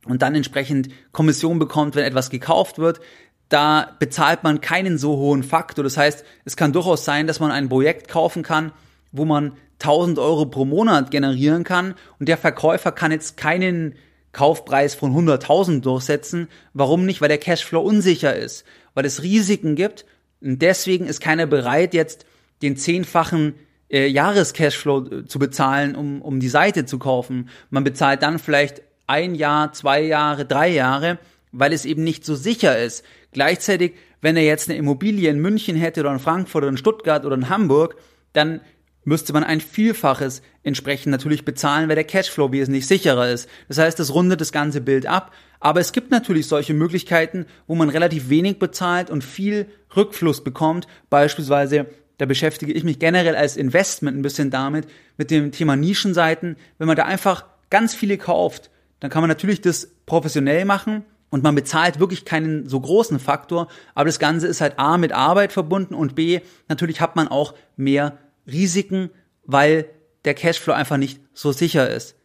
und 0.06 0.22
dann 0.22 0.34
entsprechend 0.34 0.88
Kommission 1.12 1.58
bekommt, 1.58 1.94
wenn 1.94 2.04
etwas 2.04 2.30
gekauft 2.30 2.78
wird 2.78 3.00
da 3.52 3.94
bezahlt 3.98 4.42
man 4.44 4.60
keinen 4.60 4.98
so 4.98 5.16
hohen 5.16 5.42
Faktor. 5.42 5.84
Das 5.84 5.96
heißt, 5.96 6.24
es 6.44 6.56
kann 6.56 6.72
durchaus 6.72 7.04
sein, 7.04 7.26
dass 7.26 7.40
man 7.40 7.50
ein 7.50 7.68
Projekt 7.68 8.08
kaufen 8.08 8.42
kann, 8.42 8.72
wo 9.10 9.24
man 9.24 9.52
1000 9.80 10.18
Euro 10.18 10.46
pro 10.46 10.64
Monat 10.64 11.10
generieren 11.10 11.64
kann 11.64 11.94
und 12.18 12.28
der 12.28 12.38
Verkäufer 12.38 12.92
kann 12.92 13.12
jetzt 13.12 13.36
keinen 13.36 13.94
Kaufpreis 14.32 14.94
von 14.94 15.14
100.000 15.14 15.80
durchsetzen. 15.80 16.48
Warum 16.72 17.04
nicht? 17.04 17.20
Weil 17.20 17.28
der 17.28 17.38
Cashflow 17.38 17.80
unsicher 17.80 18.34
ist, 18.34 18.64
weil 18.94 19.04
es 19.04 19.22
Risiken 19.22 19.74
gibt 19.74 20.06
und 20.40 20.62
deswegen 20.62 21.06
ist 21.06 21.20
keiner 21.20 21.46
bereit, 21.46 21.94
jetzt 21.94 22.24
den 22.62 22.76
zehnfachen 22.76 23.54
äh, 23.90 24.06
Jahrescashflow 24.06 25.06
äh, 25.06 25.24
zu 25.26 25.38
bezahlen, 25.38 25.94
um, 25.94 26.22
um 26.22 26.40
die 26.40 26.48
Seite 26.48 26.86
zu 26.86 26.98
kaufen. 26.98 27.50
Man 27.70 27.84
bezahlt 27.84 28.22
dann 28.22 28.38
vielleicht 28.38 28.82
ein 29.06 29.34
Jahr, 29.34 29.72
zwei 29.72 30.00
Jahre, 30.00 30.46
drei 30.46 30.68
Jahre 30.68 31.18
weil 31.52 31.72
es 31.72 31.84
eben 31.84 32.02
nicht 32.02 32.24
so 32.24 32.34
sicher 32.34 32.78
ist. 32.78 33.04
Gleichzeitig, 33.30 33.94
wenn 34.20 34.36
er 34.36 34.44
jetzt 34.44 34.68
eine 34.68 34.78
Immobilie 34.78 35.30
in 35.30 35.40
München 35.40 35.76
hätte 35.76 36.00
oder 36.00 36.12
in 36.12 36.18
Frankfurt 36.18 36.62
oder 36.62 36.70
in 36.70 36.76
Stuttgart 36.76 37.24
oder 37.24 37.36
in 37.36 37.48
Hamburg, 37.48 37.96
dann 38.32 38.60
müsste 39.04 39.32
man 39.32 39.44
ein 39.44 39.60
Vielfaches 39.60 40.42
entsprechend 40.62 41.10
natürlich 41.10 41.44
bezahlen, 41.44 41.88
weil 41.88 41.96
der 41.96 42.04
Cashflow 42.04 42.52
wesentlich 42.52 42.86
sicherer 42.86 43.28
ist. 43.28 43.48
Das 43.68 43.78
heißt, 43.78 43.98
das 43.98 44.14
rundet 44.14 44.40
das 44.40 44.52
ganze 44.52 44.80
Bild 44.80 45.06
ab. 45.06 45.32
Aber 45.60 45.80
es 45.80 45.92
gibt 45.92 46.10
natürlich 46.10 46.46
solche 46.46 46.74
Möglichkeiten, 46.74 47.46
wo 47.66 47.74
man 47.74 47.88
relativ 47.88 48.28
wenig 48.28 48.58
bezahlt 48.58 49.10
und 49.10 49.22
viel 49.22 49.66
Rückfluss 49.96 50.42
bekommt. 50.42 50.86
Beispielsweise, 51.10 51.86
da 52.18 52.26
beschäftige 52.26 52.72
ich 52.72 52.84
mich 52.84 52.98
generell 52.98 53.36
als 53.36 53.56
Investment 53.56 54.16
ein 54.16 54.22
bisschen 54.22 54.50
damit, 54.50 54.86
mit 55.16 55.30
dem 55.30 55.52
Thema 55.52 55.76
Nischenseiten. 55.76 56.56
Wenn 56.78 56.86
man 56.86 56.96
da 56.96 57.04
einfach 57.04 57.44
ganz 57.70 57.94
viele 57.94 58.18
kauft, 58.18 58.70
dann 59.00 59.10
kann 59.10 59.22
man 59.22 59.28
natürlich 59.28 59.60
das 59.60 59.88
professionell 60.06 60.64
machen 60.64 61.04
und 61.32 61.42
man 61.42 61.54
bezahlt 61.54 61.98
wirklich 61.98 62.26
keinen 62.26 62.68
so 62.68 62.78
großen 62.78 63.18
Faktor, 63.18 63.68
aber 63.94 64.04
das 64.04 64.18
Ganze 64.18 64.46
ist 64.46 64.60
halt 64.60 64.78
A 64.78 64.98
mit 64.98 65.12
Arbeit 65.12 65.50
verbunden 65.50 65.94
und 65.94 66.14
B, 66.14 66.40
natürlich 66.68 67.00
hat 67.00 67.16
man 67.16 67.26
auch 67.26 67.54
mehr 67.74 68.18
Risiken, 68.46 69.10
weil 69.44 69.86
der 70.26 70.34
Cashflow 70.34 70.74
einfach 70.74 70.98
nicht 70.98 71.20
so 71.32 71.50
sicher 71.50 71.88
ist. 71.88 72.16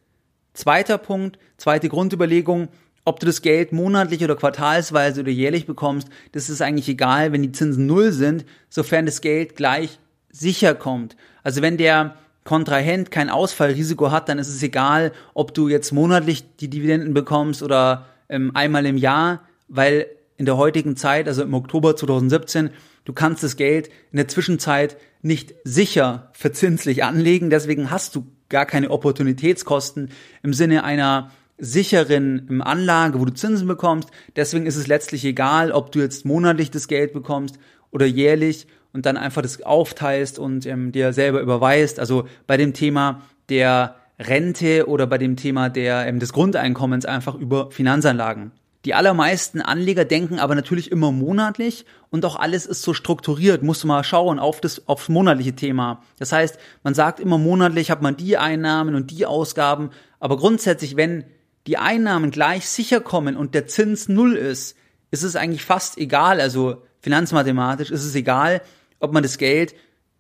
Zweiter 0.54 0.98
Punkt, 0.98 1.40
zweite 1.56 1.88
Grundüberlegung, 1.88 2.68
ob 3.06 3.22
du 3.22 3.26
das 3.26 3.42
Geld 3.42 3.72
monatlich 3.72 4.26
oder 4.26 4.36
quartalsweise 4.36 5.22
oder 5.22 5.32
jährlich 5.32 5.66
bekommst, 5.66 6.10
das 6.34 6.50
ist 6.50 6.62
eigentlich 6.62 6.90
egal, 6.90 7.32
wenn 7.32 7.44
die 7.44 7.54
Zinsen 7.54 7.86
null 7.86 8.12
sind, 8.12 8.44
sofern 8.70 9.06
das 9.06 9.22
Geld 9.22 9.56
gleich 9.56 10.00
sicher 10.30 10.76
kommt. 10.76 11.16
Also 11.44 11.62
wenn 11.62 11.78
der 11.78 12.18
Kontrahent 12.44 13.10
kein 13.10 13.30
Ausfallrisiko 13.30 14.12
hat, 14.12 14.28
dann 14.28 14.38
ist 14.38 14.50
es 14.50 14.62
egal, 14.62 15.14
ob 15.34 15.54
du 15.54 15.70
jetzt 15.70 15.94
monatlich 15.94 16.44
die 16.58 16.70
Dividenden 16.70 17.14
bekommst 17.14 17.64
oder 17.64 18.06
ähm, 18.30 18.52
einmal 18.56 18.86
im 18.86 18.98
Jahr, 18.98 19.48
weil 19.68 20.08
in 20.38 20.46
der 20.46 20.58
heutigen 20.58 20.96
Zeit, 20.96 21.28
also 21.28 21.44
im 21.44 21.54
Oktober 21.54 21.96
2017, 21.96 22.70
du 23.06 23.14
kannst 23.14 23.44
das 23.44 23.56
Geld 23.56 23.90
in 24.12 24.18
der 24.18 24.28
Zwischenzeit 24.28 24.98
nicht 25.22 25.56
sicher 25.64 26.30
verzinslich 26.34 27.04
anlegen, 27.04 27.50
deswegen 27.50 27.90
hast 27.90 28.16
du 28.16 28.28
gar 28.50 28.66
keine 28.66 28.92
Opportunitätskosten 28.92 30.12
im 30.44 30.54
Sinne 30.54 30.84
einer 30.84 31.32
sicheren 31.58 32.48
ähm, 32.50 32.62
Anlage, 32.62 33.20
wo 33.20 33.26
du 33.26 33.34
Zinsen 33.34 33.68
bekommst. 33.68 34.10
Deswegen 34.36 34.66
ist 34.66 34.76
es 34.76 34.88
letztlich 34.88 35.26
egal, 35.26 35.72
ob 35.72 35.92
du 35.92 36.00
jetzt 36.00 36.26
monatlich 36.26 36.72
das 36.72 36.88
Geld 36.88 37.14
bekommst 37.14 37.58
oder 37.92 38.06
jährlich 38.06 38.68
und 38.94 39.06
dann 39.06 39.18
einfach 39.18 39.42
das 39.42 39.62
aufteilst 39.62 40.40
und 40.40 40.66
ähm, 40.66 40.92
dir 40.92 41.14
selber 41.14 41.42
überweist. 41.42 42.00
Also 42.00 42.28
bei 42.46 42.58
dem 42.58 42.74
Thema 42.74 43.24
der 43.50 43.96
Rente 44.20 44.88
oder 44.88 45.08
bei 45.08 45.18
dem 45.18 45.36
Thema 45.36 45.70
der, 45.70 46.08
ähm, 46.08 46.20
des 46.20 46.34
Grundeinkommens 46.34 47.06
einfach 47.06 47.36
über 47.36 47.72
Finanzanlagen. 47.72 48.52
Die 48.86 48.94
allermeisten 48.94 49.62
Anleger 49.62 50.06
denken 50.06 50.40
aber 50.40 50.56
natürlich 50.56 50.92
immer 50.92 51.12
monatlich 51.12 51.86
und 52.10 52.24
auch 52.24 52.38
alles 52.38 52.66
ist 52.66 52.84
so 52.84 52.94
strukturiert. 52.94 53.62
Musst 53.62 53.84
du 53.84 53.88
mal 53.88 54.04
schauen 54.04 54.40
auf 54.40 54.62
das, 54.62 54.88
aufs 54.88 55.10
monatliche 55.10 55.54
Thema. 55.54 56.04
Das 56.20 56.32
heißt, 56.32 56.58
man 56.84 56.94
sagt 56.94 57.20
immer 57.20 57.38
monatlich 57.38 57.92
hat 57.92 58.02
man 58.02 58.16
die 58.16 58.38
Einnahmen 58.38 58.96
und 58.96 59.12
die 59.12 59.26
Ausgaben. 59.26 59.90
Aber 60.20 60.38
grundsätzlich, 60.38 60.96
wenn 60.96 61.26
die 61.66 61.78
Einnahmen 61.78 62.32
gleich 62.32 62.70
sicher 62.70 63.02
kommen 63.02 63.36
und 63.36 63.54
der 63.56 63.68
Zins 63.68 64.08
null 64.08 64.36
ist, 64.36 64.78
ist 65.12 65.24
es 65.24 65.36
eigentlich 65.36 65.66
fast 65.66 65.98
egal. 65.98 66.40
Also 66.40 66.84
finanzmathematisch 67.02 67.92
ist 67.92 68.06
es 68.06 68.16
egal, 68.16 68.62
ob 69.00 69.12
man 69.12 69.24
das 69.24 69.38
Geld 69.38 69.76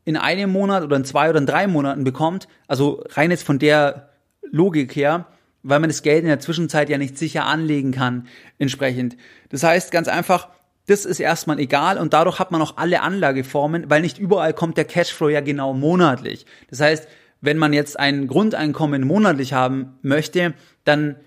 in 0.08 0.18
einem 0.18 0.52
Monat 0.52 0.84
oder 0.84 0.96
in 0.96 1.06
zwei 1.06 1.30
oder 1.30 1.40
in 1.40 1.46
drei 1.46 1.68
Monaten 1.68 2.04
bekommt. 2.04 2.48
Also 2.68 3.04
rein 3.10 3.30
jetzt 3.30 3.44
von 3.44 3.60
der 3.60 4.10
Logik 4.50 4.96
her 4.96 5.28
weil 5.68 5.82
man 5.82 5.90
das 5.90 6.02
Geld 6.02 6.22
in 6.22 6.30
der 6.30 6.40
Zwischenzeit 6.40 6.90
ja 6.90 6.98
nicht 6.98 7.18
sicher 7.18 7.46
anlegen 7.46 7.92
kann, 7.92 8.28
entsprechend. 8.58 9.18
Das 9.50 9.64
heißt 9.64 9.92
ganz 9.92 10.08
einfach, 10.08 10.48
das 10.88 11.04
ist 11.04 11.20
erstmal 11.20 11.60
egal 11.60 11.98
und 11.98 12.14
dadurch 12.14 12.40
hat 12.40 12.52
man 12.52 12.62
auch 12.62 12.78
alle 12.78 13.02
Anlageformen, 13.02 13.90
weil 13.90 14.02
nicht 14.02 14.18
überall 14.18 14.54
kommt 14.54 14.78
der 14.78 14.86
Cashflow 14.86 15.28
ja 15.28 15.42
genau 15.42 15.74
monatlich. 15.74 16.46
Das 16.70 16.80
heißt, 16.80 17.08
wenn 17.42 17.58
man 17.58 17.74
jetzt 17.74 18.00
ein 18.00 18.28
Grundeinkommen 18.28 19.06
monatlich 19.06 19.52
haben 19.52 19.98
möchte, 20.02 20.54
dann 20.86 21.18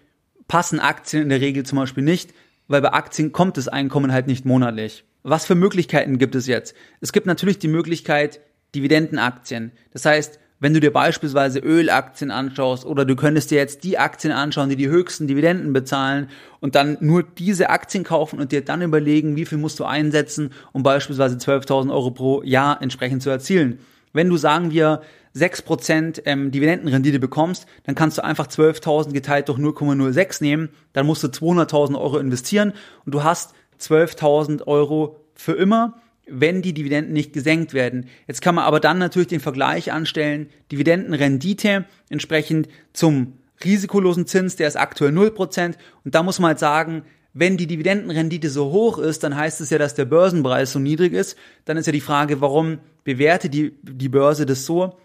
passen 0.48 0.80
Aktien 0.80 1.24
in 1.24 1.28
der 1.28 1.42
Regel 1.42 1.64
zum 1.66 1.76
Beispiel 1.76 2.02
nicht, 2.02 2.32
weil 2.66 2.80
bei 2.80 2.94
Aktien 2.94 3.32
kommt 3.32 3.58
das 3.58 3.68
Einkommen 3.68 4.12
halt 4.12 4.26
nicht 4.26 4.46
monatlich. 4.46 5.04
Was 5.22 5.44
für 5.44 5.54
Möglichkeiten 5.54 6.16
gibt 6.16 6.34
es 6.34 6.46
jetzt? 6.46 6.74
Es 7.02 7.12
gibt 7.12 7.26
natürlich 7.26 7.58
die 7.58 7.68
Möglichkeit 7.68 8.40
Dividendenaktien. 8.74 9.72
Das 9.92 10.04
heißt, 10.04 10.38
wenn 10.62 10.74
du 10.74 10.80
dir 10.80 10.92
beispielsweise 10.92 11.58
Ölaktien 11.58 12.30
anschaust 12.30 12.84
oder 12.84 13.06
du 13.06 13.16
könntest 13.16 13.50
dir 13.50 13.56
jetzt 13.56 13.82
die 13.82 13.98
Aktien 13.98 14.32
anschauen, 14.32 14.68
die 14.68 14.76
die 14.76 14.88
höchsten 14.88 15.26
Dividenden 15.26 15.72
bezahlen 15.72 16.28
und 16.60 16.74
dann 16.74 16.98
nur 17.00 17.22
diese 17.22 17.70
Aktien 17.70 18.04
kaufen 18.04 18.38
und 18.38 18.52
dir 18.52 18.62
dann 18.62 18.82
überlegen, 18.82 19.36
wie 19.36 19.46
viel 19.46 19.56
musst 19.56 19.80
du 19.80 19.84
einsetzen, 19.84 20.52
um 20.72 20.82
beispielsweise 20.82 21.36
12.000 21.36 21.90
Euro 21.90 22.10
pro 22.10 22.42
Jahr 22.42 22.82
entsprechend 22.82 23.22
zu 23.22 23.30
erzielen. 23.30 23.78
Wenn 24.12 24.28
du, 24.28 24.36
sagen 24.36 24.70
wir, 24.70 25.00
6% 25.34 26.22
ähm, 26.26 26.50
Dividendenrendite 26.50 27.20
bekommst, 27.20 27.66
dann 27.84 27.94
kannst 27.94 28.18
du 28.18 28.24
einfach 28.24 28.46
12.000 28.46 29.12
geteilt 29.12 29.48
durch 29.48 29.58
0,06 29.58 30.42
nehmen, 30.42 30.68
dann 30.92 31.06
musst 31.06 31.22
du 31.22 31.28
200.000 31.28 31.98
Euro 31.98 32.18
investieren 32.18 32.74
und 33.06 33.14
du 33.14 33.22
hast 33.22 33.54
12.000 33.80 34.66
Euro 34.66 35.24
für 35.34 35.52
immer 35.52 35.94
wenn 36.26 36.62
die 36.62 36.74
Dividenden 36.74 37.12
nicht 37.12 37.32
gesenkt 37.32 37.74
werden. 37.74 38.06
Jetzt 38.26 38.42
kann 38.42 38.54
man 38.54 38.64
aber 38.64 38.80
dann 38.80 38.98
natürlich 38.98 39.28
den 39.28 39.40
Vergleich 39.40 39.92
anstellen, 39.92 40.48
Dividendenrendite 40.70 41.86
entsprechend 42.08 42.68
zum 42.92 43.34
risikolosen 43.64 44.26
Zins, 44.26 44.56
der 44.56 44.68
ist 44.68 44.76
aktuell 44.76 45.12
0%. 45.12 45.74
Und 46.04 46.14
da 46.14 46.22
muss 46.22 46.38
man 46.38 46.48
halt 46.48 46.58
sagen, 46.58 47.02
wenn 47.32 47.56
die 47.56 47.66
Dividendenrendite 47.66 48.50
so 48.50 48.72
hoch 48.72 48.98
ist, 48.98 49.22
dann 49.22 49.36
heißt 49.36 49.60
es 49.60 49.70
ja, 49.70 49.78
dass 49.78 49.94
der 49.94 50.04
Börsenpreis 50.04 50.72
so 50.72 50.78
niedrig 50.78 51.12
ist. 51.12 51.36
Dann 51.64 51.76
ist 51.76 51.86
ja 51.86 51.92
die 51.92 52.00
Frage, 52.00 52.40
warum 52.40 52.78
bewertet 53.04 53.54
die, 53.54 53.76
die 53.82 54.08
Börse 54.08 54.46
das 54.46 54.66
so? 54.66 54.96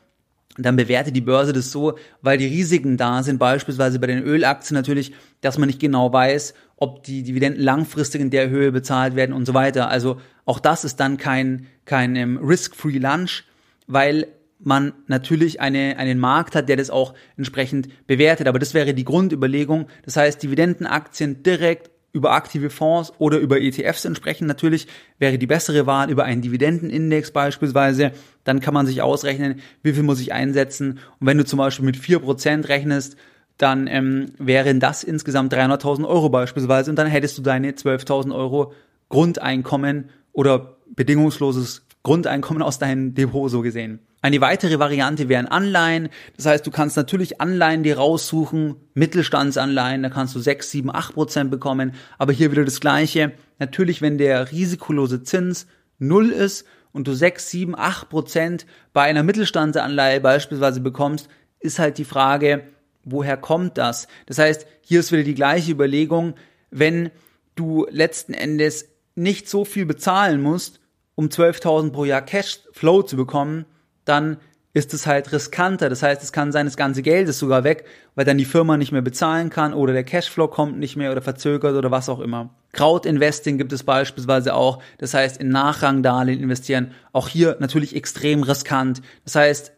Dann 0.58 0.76
bewertet 0.76 1.16
die 1.16 1.22
Börse 1.22 1.54
das 1.54 1.72
so, 1.72 1.98
weil 2.22 2.38
die 2.38 2.48
Risiken 2.48 2.98
da 2.98 3.24
sind, 3.24 3.40
beispielsweise 3.40 4.00
bei 4.00 4.08
den 4.08 4.24
Ölaktien 4.24 4.76
natürlich, 4.76 5.14
dass 5.42 5.58
man 5.58 5.68
nicht 5.68 5.80
genau 5.80 6.12
weiß, 6.14 6.54
ob 6.78 7.04
die 7.04 7.24
Dividenden 7.24 7.62
langfristig 7.62 8.22
in 8.22 8.30
der 8.30 8.50
Höhe 8.50 8.72
bezahlt 8.72 9.16
werden 9.16 9.34
und 9.34 9.46
so 9.46 9.54
weiter. 9.54 9.90
Also 9.90 10.20
auch 10.46 10.60
das 10.60 10.86
ist 10.86 11.00
dann 11.00 11.18
kein, 11.18 11.68
kein 11.86 12.16
ähm, 12.16 12.38
Risk-Free 12.38 13.00
Lunch, 13.00 13.44
weil 13.88 14.28
man 14.60 14.94
natürlich 15.08 15.60
eine, 15.60 15.98
einen 15.98 16.20
Markt 16.20 16.56
hat, 16.56 16.70
der 16.70 16.78
das 16.78 16.90
auch 16.90 17.14
entsprechend 17.38 17.90
bewertet. 18.08 18.48
Aber 18.48 18.60
das 18.60 18.74
wäre 18.74 18.94
die 18.94 19.04
Grundüberlegung. 19.04 19.88
Das 20.04 20.16
heißt, 20.16 20.42
Dividendenaktien 20.42 21.44
direkt 21.44 21.92
über 22.16 22.32
aktive 22.32 22.70
Fonds 22.70 23.12
oder 23.18 23.40
über 23.40 23.60
ETFs 23.60 24.06
entsprechend 24.06 24.48
natürlich 24.48 24.88
wäre 25.20 25.38
die 25.38 25.48
bessere 25.48 25.86
Wahl 25.86 26.10
über 26.10 26.24
einen 26.24 26.42
Dividendenindex 26.42 27.32
beispielsweise. 27.32 28.14
Dann 28.46 28.62
kann 28.62 28.74
man 28.74 28.86
sich 28.86 29.02
ausrechnen, 29.02 29.60
wie 29.84 29.92
viel 29.92 30.04
muss 30.04 30.22
ich 30.22 30.32
einsetzen. 30.32 31.00
Und 31.20 31.28
wenn 31.28 31.38
du 31.38 31.44
zum 31.44 31.58
Beispiel 31.58 31.86
mit 31.86 31.98
vier 31.98 32.20
Prozent 32.20 32.70
rechnest, 32.70 33.18
dann 33.58 33.88
ähm, 33.88 34.32
wären 34.38 34.80
das 34.80 35.04
insgesamt 35.04 35.54
300.000 35.54 36.08
Euro 36.08 36.30
beispielsweise 36.30 36.90
und 36.90 36.96
dann 36.96 37.08
hättest 37.08 37.38
du 37.38 37.42
deine 37.42 37.72
12.000 37.72 38.34
Euro 38.34 38.72
Grundeinkommen 39.10 40.10
oder 40.32 40.78
bedingungsloses 40.96 41.86
Grundeinkommen 42.02 42.64
aus 42.64 42.80
deinem 42.80 43.14
Depot 43.14 43.52
so 43.52 43.62
gesehen. 43.62 44.00
Eine 44.26 44.42
weitere 44.42 44.80
Variante 44.80 45.30
wären 45.30 45.46
Anleihen. 45.46 46.10
Das 46.36 46.48
heißt, 46.48 46.66
du 46.66 46.72
kannst 46.72 46.98
natürlich 46.98 47.42
Anleihen 47.42 47.84
dir 47.84 47.98
raussuchen, 47.98 48.76
Mittelstandsanleihen, 48.96 50.02
da 50.02 50.10
kannst 50.10 50.34
du 50.34 50.40
6, 50.40 50.72
7, 50.72 50.90
8 50.90 51.14
Prozent 51.14 51.52
bekommen. 51.52 51.94
Aber 52.18 52.34
hier 52.34 52.52
wieder 52.52 52.66
das 52.66 52.80
Gleiche. 52.80 53.34
Natürlich, 53.60 54.02
wenn 54.02 54.18
der 54.18 54.52
risikolose 54.52 55.22
Zins 55.22 55.68
null 56.00 56.32
ist 56.32 56.66
und 56.92 57.08
du 57.08 57.14
6, 57.14 57.52
7, 57.52 57.76
8 57.78 58.10
Prozent 58.10 58.66
bei 58.94 59.04
einer 59.04 59.22
Mittelstandsanleihe 59.22 60.22
beispielsweise 60.22 60.82
bekommst, 60.82 61.30
ist 61.60 61.78
halt 61.78 62.00
die 62.00 62.04
Frage, 62.04 62.64
woher 63.04 63.38
kommt 63.38 63.78
das? 63.78 64.08
Das 64.26 64.40
heißt, 64.40 64.66
hier 64.82 65.02
ist 65.02 65.12
wieder 65.12 65.22
die 65.22 65.36
gleiche 65.36 65.72
Überlegung, 65.72 66.34
wenn 66.72 67.12
du 67.54 67.86
letzten 67.92 68.34
Endes 68.34 68.90
nicht 69.14 69.48
so 69.48 69.66
viel 69.66 69.86
bezahlen 69.86 70.42
musst, 70.42 70.80
um 71.14 71.28
12.000 71.28 71.92
pro 71.92 72.06
Jahr 72.06 72.24
Cashflow 72.24 73.04
zu 73.04 73.18
bekommen, 73.18 73.68
dann 74.06 74.38
ist 74.76 74.94
es 74.94 75.08
halt 75.08 75.32
riskanter. 75.32 75.90
Das 75.90 76.04
heißt, 76.04 76.22
es 76.22 76.34
kann 76.34 76.52
sein, 76.52 76.66
das 76.66 76.76
ganze 76.76 77.02
Geld 77.02 77.30
ist 77.30 77.40
sogar 77.40 77.64
weg, 77.64 77.86
weil 78.14 78.26
dann 78.26 78.38
die 78.38 78.46
Firma 78.46 78.76
nicht 78.76 78.92
mehr 78.92 79.02
bezahlen 79.02 79.50
kann 79.50 79.74
oder 79.74 79.94
der 79.94 80.04
Cashflow 80.04 80.50
kommt 80.50 80.78
nicht 80.78 80.98
mehr 80.98 81.14
oder 81.14 81.22
verzögert 81.22 81.76
oder 81.76 81.92
was 81.92 82.10
auch 82.10 82.20
immer. 82.20 82.50
Crowd-Investing 82.74 83.58
gibt 83.58 83.72
es 83.72 83.84
beispielsweise 83.84 84.54
auch. 84.54 84.84
Das 84.98 85.14
heißt, 85.14 85.38
in 85.38 85.48
Nachrangdarlehen 85.48 86.42
investieren. 86.42 86.92
Auch 87.14 87.30
hier 87.30 87.56
natürlich 87.62 87.96
extrem 87.96 88.44
riskant. 88.44 89.02
Das 89.24 89.36
heißt, 89.36 89.72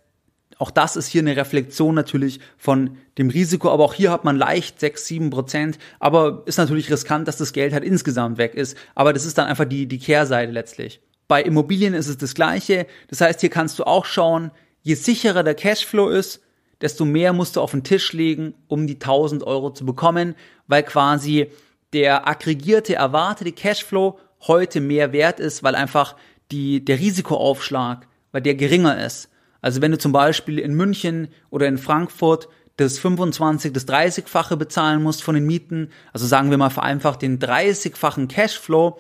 auch 0.58 0.72
das 0.72 0.96
ist 0.96 1.08
hier 1.08 1.22
eine 1.22 1.38
Reflexion 1.38 1.94
natürlich 1.94 2.40
von 2.58 2.98
dem 3.20 3.30
Risiko, 3.30 3.70
aber 3.70 3.84
auch 3.84 3.94
hier 3.94 4.12
hat 4.12 4.24
man 4.24 4.36
leicht 4.36 4.80
6, 4.80 5.06
7 5.06 5.30
Prozent, 5.30 5.78
aber 6.00 6.42
ist 6.48 6.58
natürlich 6.58 6.90
riskant, 6.90 7.28
dass 7.28 7.38
das 7.38 7.54
Geld 7.54 7.74
halt 7.74 7.84
insgesamt 7.84 8.40
weg 8.40 8.56
ist. 8.56 8.76
Aber 8.96 9.14
das 9.14 9.26
ist 9.26 9.38
dann 9.38 9.46
einfach 9.46 9.66
die, 9.66 9.86
die 9.86 10.00
Kehrseite 10.00 10.52
letztlich. 10.52 11.02
Bei 11.28 11.42
Immobilien 11.42 11.94
ist 11.94 12.08
es 12.08 12.18
das 12.18 12.34
Gleiche. 12.34 12.88
Das 13.10 13.22
heißt, 13.22 13.42
hier 13.42 13.50
kannst 13.50 13.80
du 13.80 13.84
auch 13.84 14.06
schauen, 14.06 14.52
je 14.82 14.96
sicherer 14.96 15.44
der 15.44 15.56
Cashflow 15.56 16.10
ist, 16.10 16.42
desto 16.82 17.06
mehr 17.06 17.34
musst 17.34 17.56
du 17.56 17.62
auf 17.62 17.72
den 17.72 17.84
Tisch 17.84 18.14
legen, 18.14 18.54
um 18.68 18.88
die 18.88 18.96
1000 18.96 19.44
Euro 19.44 19.72
zu 19.72 19.86
bekommen, 19.86 20.36
weil 20.68 20.84
quasi 20.84 21.52
der 21.94 22.28
aggregierte 22.28 22.96
erwartete 22.96 23.52
Cashflow 23.52 24.20
heute 24.42 24.80
mehr 24.80 25.12
wert 25.14 25.40
ist, 25.40 25.64
weil 25.64 25.76
einfach 25.76 26.16
die, 26.52 26.84
der 26.84 27.00
Risikoaufschlag, 27.00 28.08
weil 28.32 28.42
der 28.42 28.56
geringer 28.56 29.04
ist. 29.04 29.30
Also 29.62 29.82
wenn 29.82 29.92
du 29.92 29.98
zum 29.98 30.12
Beispiel 30.12 30.60
in 30.60 30.76
München 30.76 31.30
oder 31.50 31.68
in 31.68 31.78
Frankfurt 31.78 32.48
das 32.78 33.00
25, 33.00 33.74
das 33.74 33.88
30-fache 33.88 34.56
bezahlen 34.56 35.02
musst 35.02 35.24
von 35.24 35.34
den 35.34 35.48
Mieten, 35.48 35.90
also 36.14 36.28
sagen 36.28 36.52
wir 36.52 36.58
mal 36.58 36.70
vereinfacht 36.70 37.24
den 37.24 37.40
30-fachen 37.40 38.28
Cashflow, 38.28 39.00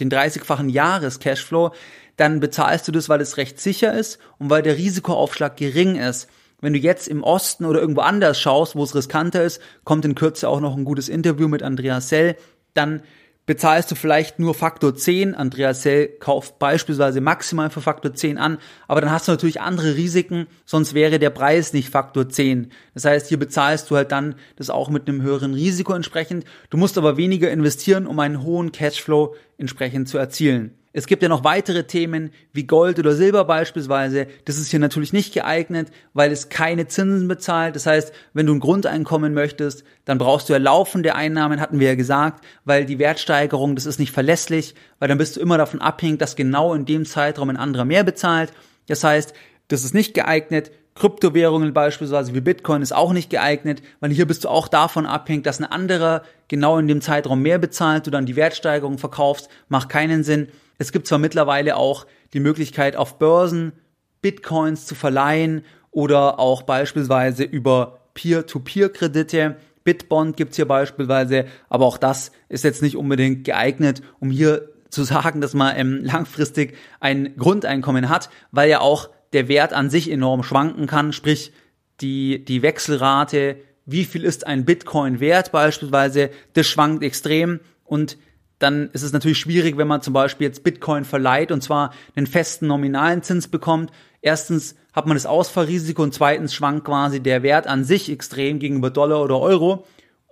den 0.00 0.10
30-fachen 0.10 0.68
Jahres-Cashflow, 0.68 1.72
dann 2.16 2.40
bezahlst 2.40 2.86
du 2.88 2.92
das, 2.92 3.08
weil 3.08 3.20
es 3.20 3.36
recht 3.36 3.60
sicher 3.60 3.92
ist 3.92 4.18
und 4.38 4.50
weil 4.50 4.62
der 4.62 4.76
Risikoaufschlag 4.76 5.56
gering 5.56 5.96
ist. 5.96 6.28
Wenn 6.60 6.72
du 6.72 6.78
jetzt 6.78 7.08
im 7.08 7.24
Osten 7.24 7.64
oder 7.64 7.80
irgendwo 7.80 8.02
anders 8.02 8.40
schaust, 8.40 8.76
wo 8.76 8.84
es 8.84 8.94
riskanter 8.94 9.42
ist, 9.42 9.60
kommt 9.84 10.04
in 10.04 10.14
Kürze 10.14 10.48
auch 10.48 10.60
noch 10.60 10.76
ein 10.76 10.84
gutes 10.84 11.08
Interview 11.08 11.48
mit 11.48 11.62
Andreas 11.62 12.08
Sell, 12.08 12.36
dann 12.74 13.02
bezahlst 13.46 13.90
du 13.90 13.94
vielleicht 13.94 14.38
nur 14.38 14.54
Faktor 14.54 14.94
10. 14.94 15.34
Andreas 15.34 15.82
Sell 15.82 16.08
kauft 16.08 16.58
beispielsweise 16.58 17.20
maximal 17.20 17.70
für 17.70 17.80
Faktor 17.80 18.14
10 18.14 18.38
an, 18.38 18.58
aber 18.86 19.00
dann 19.00 19.10
hast 19.10 19.28
du 19.28 19.32
natürlich 19.32 19.60
andere 19.60 19.96
Risiken, 19.96 20.46
sonst 20.64 20.94
wäre 20.94 21.18
der 21.18 21.30
Preis 21.30 21.72
nicht 21.72 21.90
Faktor 21.90 22.28
10. 22.28 22.70
Das 22.94 23.04
heißt, 23.04 23.28
hier 23.28 23.38
bezahlst 23.38 23.90
du 23.90 23.96
halt 23.96 24.12
dann 24.12 24.36
das 24.56 24.70
auch 24.70 24.90
mit 24.90 25.08
einem 25.08 25.22
höheren 25.22 25.54
Risiko 25.54 25.92
entsprechend. 25.92 26.44
Du 26.70 26.76
musst 26.76 26.98
aber 26.98 27.16
weniger 27.16 27.50
investieren, 27.50 28.06
um 28.06 28.18
einen 28.20 28.42
hohen 28.42 28.72
Cashflow 28.72 29.34
entsprechend 29.58 30.08
zu 30.08 30.18
erzielen. 30.18 30.74
Es 30.92 31.06
gibt 31.06 31.22
ja 31.22 31.28
noch 31.28 31.42
weitere 31.42 31.84
Themen 31.84 32.30
wie 32.52 32.64
Gold 32.64 32.98
oder 32.98 33.14
Silber 33.14 33.44
beispielsweise. 33.44 34.26
Das 34.44 34.58
ist 34.58 34.70
hier 34.70 34.78
natürlich 34.78 35.12
nicht 35.12 35.32
geeignet, 35.32 35.90
weil 36.12 36.30
es 36.30 36.50
keine 36.50 36.86
Zinsen 36.86 37.28
bezahlt. 37.28 37.76
Das 37.76 37.86
heißt, 37.86 38.12
wenn 38.34 38.46
du 38.46 38.54
ein 38.54 38.60
Grundeinkommen 38.60 39.32
möchtest, 39.32 39.84
dann 40.04 40.18
brauchst 40.18 40.48
du 40.48 40.52
ja 40.52 40.58
laufende 40.58 41.14
Einnahmen, 41.14 41.60
hatten 41.60 41.80
wir 41.80 41.88
ja 41.88 41.94
gesagt, 41.94 42.44
weil 42.64 42.84
die 42.84 42.98
Wertsteigerung, 42.98 43.74
das 43.74 43.86
ist 43.86 43.98
nicht 43.98 44.12
verlässlich, 44.12 44.74
weil 44.98 45.08
dann 45.08 45.18
bist 45.18 45.36
du 45.36 45.40
immer 45.40 45.56
davon 45.56 45.80
abhängig, 45.80 46.18
dass 46.18 46.36
genau 46.36 46.74
in 46.74 46.84
dem 46.84 47.06
Zeitraum 47.06 47.48
ein 47.48 47.56
anderer 47.56 47.86
mehr 47.86 48.04
bezahlt. 48.04 48.52
Das 48.86 49.02
heißt, 49.02 49.32
das 49.68 49.84
ist 49.84 49.94
nicht 49.94 50.12
geeignet. 50.12 50.70
Kryptowährungen 50.94 51.72
beispielsweise 51.72 52.34
wie 52.34 52.40
Bitcoin 52.40 52.82
ist 52.82 52.94
auch 52.94 53.12
nicht 53.12 53.30
geeignet, 53.30 53.82
weil 54.00 54.10
hier 54.10 54.26
bist 54.26 54.44
du 54.44 54.48
auch 54.48 54.68
davon 54.68 55.06
abhängig, 55.06 55.44
dass 55.44 55.58
ein 55.58 55.64
anderer 55.64 56.22
genau 56.48 56.78
in 56.78 56.86
dem 56.86 57.00
Zeitraum 57.00 57.40
mehr 57.40 57.58
bezahlt, 57.58 58.06
du 58.06 58.10
dann 58.10 58.26
die 58.26 58.36
Wertsteigerung 58.36 58.98
verkaufst, 58.98 59.48
macht 59.68 59.88
keinen 59.88 60.22
Sinn. 60.22 60.48
Es 60.78 60.92
gibt 60.92 61.06
zwar 61.06 61.18
mittlerweile 61.18 61.76
auch 61.76 62.06
die 62.34 62.40
Möglichkeit, 62.40 62.96
auf 62.96 63.18
Börsen 63.18 63.72
Bitcoins 64.20 64.86
zu 64.86 64.94
verleihen 64.94 65.64
oder 65.90 66.38
auch 66.38 66.62
beispielsweise 66.62 67.44
über 67.44 68.00
Peer-to-Peer-Kredite. 68.14 69.56
Bitbond 69.84 70.36
gibt's 70.36 70.56
hier 70.56 70.68
beispielsweise, 70.68 71.46
aber 71.68 71.86
auch 71.86 71.98
das 71.98 72.32
ist 72.48 72.64
jetzt 72.64 72.82
nicht 72.82 72.96
unbedingt 72.96 73.44
geeignet, 73.44 74.02
um 74.20 74.30
hier 74.30 74.68
zu 74.90 75.02
sagen, 75.04 75.40
dass 75.40 75.54
man 75.54 75.76
ähm, 75.76 76.04
langfristig 76.04 76.76
ein 77.00 77.36
Grundeinkommen 77.36 78.08
hat, 78.08 78.30
weil 78.52 78.70
ja 78.70 78.80
auch 78.80 79.10
der 79.32 79.48
Wert 79.48 79.72
an 79.72 79.90
sich 79.90 80.10
enorm 80.10 80.42
schwanken 80.42 80.86
kann, 80.86 81.12
sprich 81.12 81.52
die, 82.00 82.44
die 82.44 82.62
Wechselrate, 82.62 83.56
wie 83.86 84.04
viel 84.04 84.24
ist 84.24 84.46
ein 84.46 84.64
Bitcoin 84.64 85.20
wert 85.20 85.52
beispielsweise, 85.52 86.30
das 86.52 86.66
schwankt 86.66 87.02
extrem 87.02 87.60
und 87.84 88.16
dann 88.58 88.90
ist 88.92 89.02
es 89.02 89.12
natürlich 89.12 89.38
schwierig, 89.38 89.76
wenn 89.76 89.88
man 89.88 90.02
zum 90.02 90.14
Beispiel 90.14 90.46
jetzt 90.46 90.62
Bitcoin 90.62 91.04
verleiht 91.04 91.50
und 91.50 91.62
zwar 91.62 91.92
einen 92.14 92.28
festen 92.28 92.68
nominalen 92.68 93.22
Zins 93.22 93.48
bekommt. 93.48 93.90
Erstens 94.20 94.76
hat 94.92 95.06
man 95.06 95.16
das 95.16 95.26
Ausfallrisiko 95.26 96.02
und 96.02 96.14
zweitens 96.14 96.54
schwankt 96.54 96.84
quasi 96.84 97.20
der 97.20 97.42
Wert 97.42 97.66
an 97.66 97.82
sich 97.82 98.10
extrem 98.10 98.60
gegenüber 98.60 98.90
Dollar 98.90 99.22
oder 99.22 99.40
Euro 99.40 99.84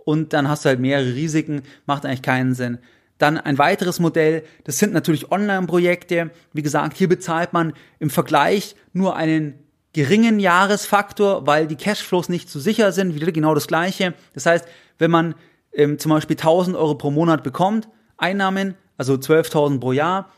und 0.04 0.32
dann 0.32 0.48
hast 0.48 0.64
du 0.64 0.68
halt 0.68 0.80
mehrere 0.80 1.14
Risiken, 1.14 1.62
macht 1.86 2.06
eigentlich 2.06 2.22
keinen 2.22 2.54
Sinn. 2.54 2.78
Dann 3.20 3.36
ein 3.36 3.58
weiteres 3.58 4.00
Modell, 4.00 4.44
das 4.64 4.78
sind 4.78 4.94
natürlich 4.94 5.30
Online-Projekte. 5.30 6.30
Wie 6.54 6.62
gesagt, 6.62 6.96
hier 6.96 7.08
bezahlt 7.08 7.52
man 7.52 7.74
im 7.98 8.08
Vergleich 8.08 8.74
nur 8.94 9.14
einen 9.14 9.58
geringen 9.92 10.40
Jahresfaktor, 10.40 11.46
weil 11.46 11.66
die 11.66 11.76
Cashflows 11.76 12.30
nicht 12.30 12.48
so 12.48 12.58
sicher 12.58 12.92
sind, 12.92 13.14
wieder 13.14 13.30
genau 13.30 13.54
das 13.54 13.66
gleiche. 13.66 14.14
Das 14.32 14.46
heißt, 14.46 14.66
wenn 14.98 15.10
man 15.10 15.34
ähm, 15.74 15.98
zum 15.98 16.10
Beispiel 16.10 16.36
1000 16.36 16.74
Euro 16.74 16.94
pro 16.94 17.10
Monat 17.10 17.42
bekommt, 17.42 17.88
Einnahmen, 18.16 18.74
also 18.96 19.14
12.000 19.14 19.80
pro 19.80 19.92
Jahr, 19.92 20.30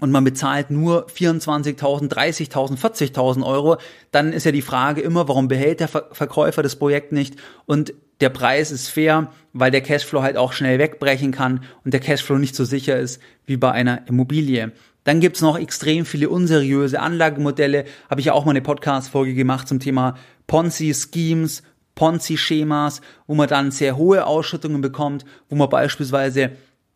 und 0.00 0.10
man 0.10 0.24
bezahlt 0.24 0.70
nur 0.70 1.06
24.000, 1.06 2.08
30.000, 2.08 2.78
40.000 2.78 3.46
Euro, 3.46 3.76
dann 4.10 4.32
ist 4.32 4.44
ja 4.44 4.52
die 4.52 4.62
Frage 4.62 5.00
immer, 5.00 5.28
warum 5.28 5.48
behält 5.48 5.80
der 5.80 5.88
Verkäufer 5.88 6.62
das 6.62 6.76
Projekt 6.76 7.12
nicht? 7.12 7.36
Und 7.66 7.92
der 8.20 8.30
Preis 8.30 8.70
ist 8.70 8.88
fair, 8.88 9.32
weil 9.52 9.70
der 9.70 9.80
Cashflow 9.80 10.22
halt 10.22 10.36
auch 10.36 10.52
schnell 10.52 10.78
wegbrechen 10.78 11.32
kann 11.32 11.64
und 11.84 11.94
der 11.94 12.00
Cashflow 12.00 12.38
nicht 12.38 12.54
so 12.54 12.64
sicher 12.64 12.98
ist 12.98 13.20
wie 13.46 13.56
bei 13.56 13.72
einer 13.72 14.06
Immobilie. 14.08 14.72
Dann 15.04 15.20
gibt's 15.20 15.40
noch 15.40 15.58
extrem 15.58 16.04
viele 16.04 16.28
unseriöse 16.28 17.00
Anlagemodelle. 17.00 17.84
Habe 18.10 18.20
ich 18.20 18.26
ja 18.26 18.34
auch 18.34 18.44
mal 18.44 18.50
eine 18.50 18.60
Podcast-Folge 18.60 19.34
gemacht 19.34 19.66
zum 19.66 19.80
Thema 19.80 20.16
Ponzi-Schemes, 20.46 21.62
Ponzi-Schemas, 21.94 23.00
wo 23.26 23.34
man 23.34 23.48
dann 23.48 23.70
sehr 23.70 23.96
hohe 23.96 24.26
Ausschüttungen 24.26 24.82
bekommt, 24.82 25.24
wo 25.48 25.56
man 25.56 25.70
beispielsweise 25.70 26.52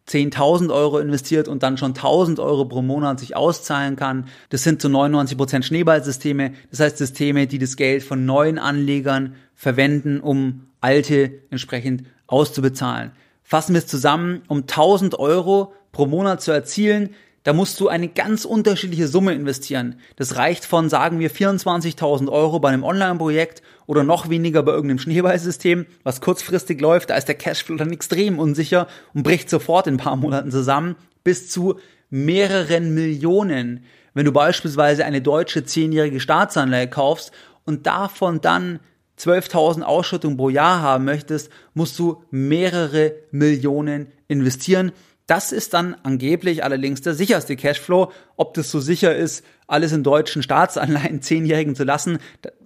10.000 0.08 0.72
Euro 0.72 0.98
investiert 0.98 1.48
und 1.48 1.62
dann 1.62 1.78
schon 1.78 1.94
1.000 1.94 2.38
Euro 2.38 2.66
pro 2.66 2.82
Monat 2.82 3.20
sich 3.20 3.36
auszahlen 3.36 3.96
kann. 3.96 4.26
Das 4.50 4.62
sind 4.62 4.82
zu 4.82 4.88
99 4.88 5.38
Prozent 5.38 5.64
Schneeballsysteme. 5.64 6.52
Das 6.70 6.80
heißt 6.80 6.98
Systeme, 6.98 7.46
die 7.46 7.58
das 7.58 7.76
Geld 7.76 8.02
von 8.02 8.26
neuen 8.26 8.58
Anlegern 8.58 9.34
verwenden, 9.54 10.20
um 10.20 10.66
alte 10.80 11.32
entsprechend 11.50 12.04
auszubezahlen. 12.26 13.12
Fassen 13.42 13.74
wir 13.74 13.78
es 13.78 13.86
zusammen, 13.86 14.42
um 14.48 14.62
1000 14.62 15.18
Euro 15.18 15.72
pro 15.92 16.06
Monat 16.06 16.42
zu 16.42 16.52
erzielen, 16.52 17.10
da 17.44 17.52
musst 17.52 17.78
du 17.78 17.88
eine 17.88 18.08
ganz 18.08 18.46
unterschiedliche 18.46 19.06
Summe 19.06 19.34
investieren. 19.34 20.00
Das 20.16 20.36
reicht 20.36 20.64
von, 20.64 20.88
sagen 20.88 21.18
wir, 21.18 21.30
24.000 21.30 22.32
Euro 22.32 22.58
bei 22.58 22.70
einem 22.70 22.84
Online-Projekt 22.84 23.62
oder 23.86 24.02
noch 24.02 24.30
weniger 24.30 24.62
bei 24.62 24.72
irgendeinem 24.72 24.98
Schneeballsystem, 24.98 25.84
was 26.02 26.22
kurzfristig 26.22 26.80
läuft. 26.80 27.10
Da 27.10 27.16
ist 27.16 27.28
der 27.28 27.34
Cashflow 27.34 27.76
dann 27.76 27.92
extrem 27.92 28.38
unsicher 28.38 28.88
und 29.12 29.24
bricht 29.24 29.50
sofort 29.50 29.86
in 29.86 29.94
ein 29.94 29.98
paar 29.98 30.16
Monaten 30.16 30.50
zusammen, 30.50 30.96
bis 31.22 31.50
zu 31.50 31.78
mehreren 32.08 32.94
Millionen. 32.94 33.84
Wenn 34.14 34.24
du 34.24 34.32
beispielsweise 34.32 35.04
eine 35.04 35.20
deutsche 35.20 35.64
zehnjährige 35.64 36.20
Staatsanleihe 36.20 36.88
kaufst 36.88 37.30
und 37.66 37.86
davon 37.86 38.40
dann 38.40 38.80
12.000 39.18 39.82
Ausschüttungen 39.82 40.38
pro 40.38 40.48
Jahr 40.48 40.80
haben 40.80 41.04
möchtest, 41.04 41.50
musst 41.74 41.98
du 41.98 42.24
mehrere 42.30 43.12
Millionen 43.30 44.06
investieren. 44.28 44.92
Das 45.26 45.52
ist 45.52 45.72
dann 45.72 45.96
angeblich 46.02 46.64
allerdings 46.64 47.00
der 47.00 47.14
sicherste 47.14 47.56
Cashflow. 47.56 48.12
Ob 48.36 48.54
das 48.54 48.70
so 48.70 48.80
sicher 48.80 49.16
ist, 49.16 49.44
alles 49.66 49.92
in 49.92 50.02
deutschen 50.02 50.42
Staatsanleihen 50.42 51.22
Zehnjährigen 51.22 51.74
zu 51.74 51.84
lassen, 51.84 52.18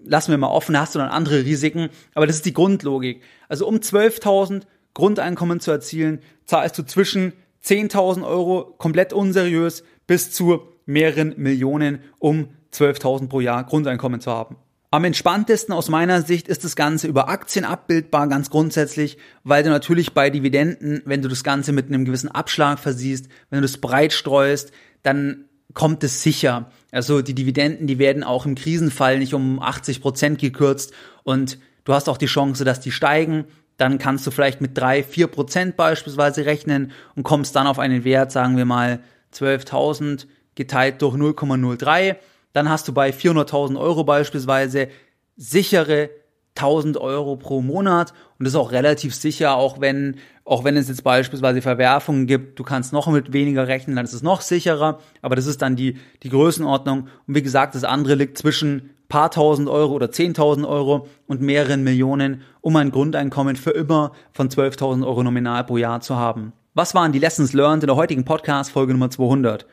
lassen 0.03 0.33
wir 0.33 0.39
mal 0.39 0.49
offen, 0.49 0.73
da 0.73 0.81
hast 0.81 0.95
du 0.95 0.99
dann 0.99 1.09
andere 1.09 1.45
Risiken. 1.45 1.89
Aber 2.15 2.27
das 2.27 2.37
ist 2.37 2.47
die 2.47 2.53
Grundlogik. 2.53 3.23
Also 3.49 3.67
um 3.67 3.77
12.000 3.77 4.63
Grundeinkommen 4.95 5.61
zu 5.61 5.71
erzielen, 5.71 6.21
zahlst 6.47 6.77
du 6.79 6.83
zwischen 6.85 7.33
10.000 7.65 8.27
Euro 8.27 8.75
komplett 8.79 9.13
unseriös 9.13 9.85
bis 10.09 10.33
zu 10.33 10.63
mehreren 10.87 11.35
Millionen, 11.37 12.01
um 12.19 12.49
12.000 12.73 13.29
pro 13.29 13.41
Jahr 13.41 13.65
Grundeinkommen 13.65 14.21
zu 14.21 14.33
haben. 14.33 14.57
Am 14.91 15.05
entspanntesten 15.05 15.75
aus 15.75 15.91
meiner 15.91 16.23
Sicht 16.23 16.49
ist 16.49 16.65
das 16.65 16.75
Ganze 16.75 17.09
über 17.09 17.29
Aktien 17.29 17.67
abbildbar, 17.67 18.27
ganz 18.27 18.49
grundsätzlich, 18.49 19.19
weil 19.45 19.63
du 19.63 19.69
natürlich 19.69 20.15
bei 20.15 20.31
Dividenden, 20.31 21.03
wenn 21.05 21.21
du 21.21 21.29
das 21.29 21.45
Ganze 21.45 21.73
mit 21.73 21.89
einem 21.89 22.07
gewissen 22.07 22.31
Abschlag 22.31 22.79
versiehst, 22.79 23.29
wenn 23.51 23.59
du 23.59 23.63
das 23.63 23.77
breit 23.77 24.15
streust, 24.15 24.73
dann 25.03 25.45
kommt 25.75 26.05
es 26.05 26.23
sicher. 26.23 26.71
Also 26.91 27.21
die 27.21 27.35
Dividenden, 27.35 27.87
die 27.87 27.99
werden 27.99 28.25
auch 28.25 28.47
im 28.47 28.55
Krisenfall 28.55 29.19
nicht 29.19 29.35
um 29.35 29.61
80 29.61 30.01
Prozent 30.01 30.39
gekürzt 30.39 30.95
und 31.23 31.59
du 31.85 31.93
hast 31.93 32.09
auch 32.09 32.17
die 32.17 32.25
Chance, 32.25 32.65
dass 32.65 32.81
die 32.81 32.91
steigen. 32.91 33.45
Dann 33.77 33.99
kannst 33.99 34.27
du 34.27 34.31
vielleicht 34.31 34.63
mit 34.63 34.79
drei, 34.79 35.03
vier 35.03 35.27
Prozent 35.27 35.77
beispielsweise 35.77 36.47
rechnen 36.47 36.93
und 37.15 37.25
kommst 37.25 37.55
dann 37.55 37.67
auf 37.67 37.79
einen 37.79 38.05
Wert, 38.05 38.33
sagen 38.33 38.57
wir 38.57 38.65
mal 38.65 39.01
12.000 39.35 40.27
geteilt 40.55 41.03
durch 41.03 41.15
0,03 41.15 42.17
dann 42.59 42.69
hast 42.69 42.89
du 42.89 42.93
bei 42.93 43.11
400.000 43.11 43.79
Euro 43.79 44.03
beispielsweise 44.03 44.89
sichere 45.37 46.11
1000 46.57 46.97
Euro 46.97 47.37
pro 47.37 47.63
Monat 47.63 48.13
und 48.37 48.45
das 48.45 48.55
ist 48.55 48.59
auch 48.59 48.73
relativ 48.73 49.15
sicher, 49.15 49.55
auch 49.55 49.81
wenn, 49.81 50.17
auch 50.45 50.65
wenn 50.65 50.77
es 50.77 50.89
jetzt 50.89 51.05
beispielsweise 51.05 51.63
Verwerfungen 51.63 52.27
gibt, 52.27 52.59
du 52.59 52.65
kannst 52.65 52.93
noch 52.93 53.07
mit 53.07 53.33
weniger 53.33 53.69
rechnen, 53.69 53.95
dann 53.95 54.05
ist 54.05 54.13
es 54.13 54.25
noch 54.25 54.41
sicherer, 54.41 54.99
aber 55.23 55.37
das 55.37 55.47
ist 55.47 55.63
dann 55.63 55.77
die, 55.77 55.99
die 56.25 56.31
Größenordnung 56.31 57.07
und 57.29 57.35
wie 57.35 57.43
gesagt, 57.43 57.77
das 57.77 57.85
andere 57.85 58.17
liegt 58.17 58.37
zwischen 58.37 58.91
paar 59.09 59.31
tausend 59.31 59.69
Euro 59.69 59.95
oder 59.95 60.07
10.000 60.07 60.69
Euro 60.69 61.07
und 61.29 61.41
mehreren 61.41 61.85
Millionen, 61.85 62.43
um 62.61 62.75
ein 62.75 62.91
Grundeinkommen 62.91 63.55
für 63.55 63.71
immer 63.71 64.11
von 64.33 64.49
12.000 64.49 65.07
Euro 65.07 65.23
nominal 65.23 65.63
pro 65.63 65.77
Jahr 65.77 66.01
zu 66.01 66.17
haben. 66.17 66.53
Was 66.75 66.95
waren 66.95 67.13
die 67.13 67.21
Lessons 67.21 67.53
learned 67.53 67.85
in 67.85 67.87
der 67.87 67.97
heutigen 67.97 68.25
Podcast 68.25 68.73
Folge 68.73 68.93
Nummer 68.93 69.11
200? 69.11 69.65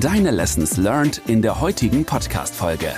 Deine 0.00 0.30
Lessons 0.30 0.76
learned 0.76 1.20
in 1.26 1.42
der 1.42 1.60
heutigen 1.60 2.04
Podcast-Folge. 2.04 2.92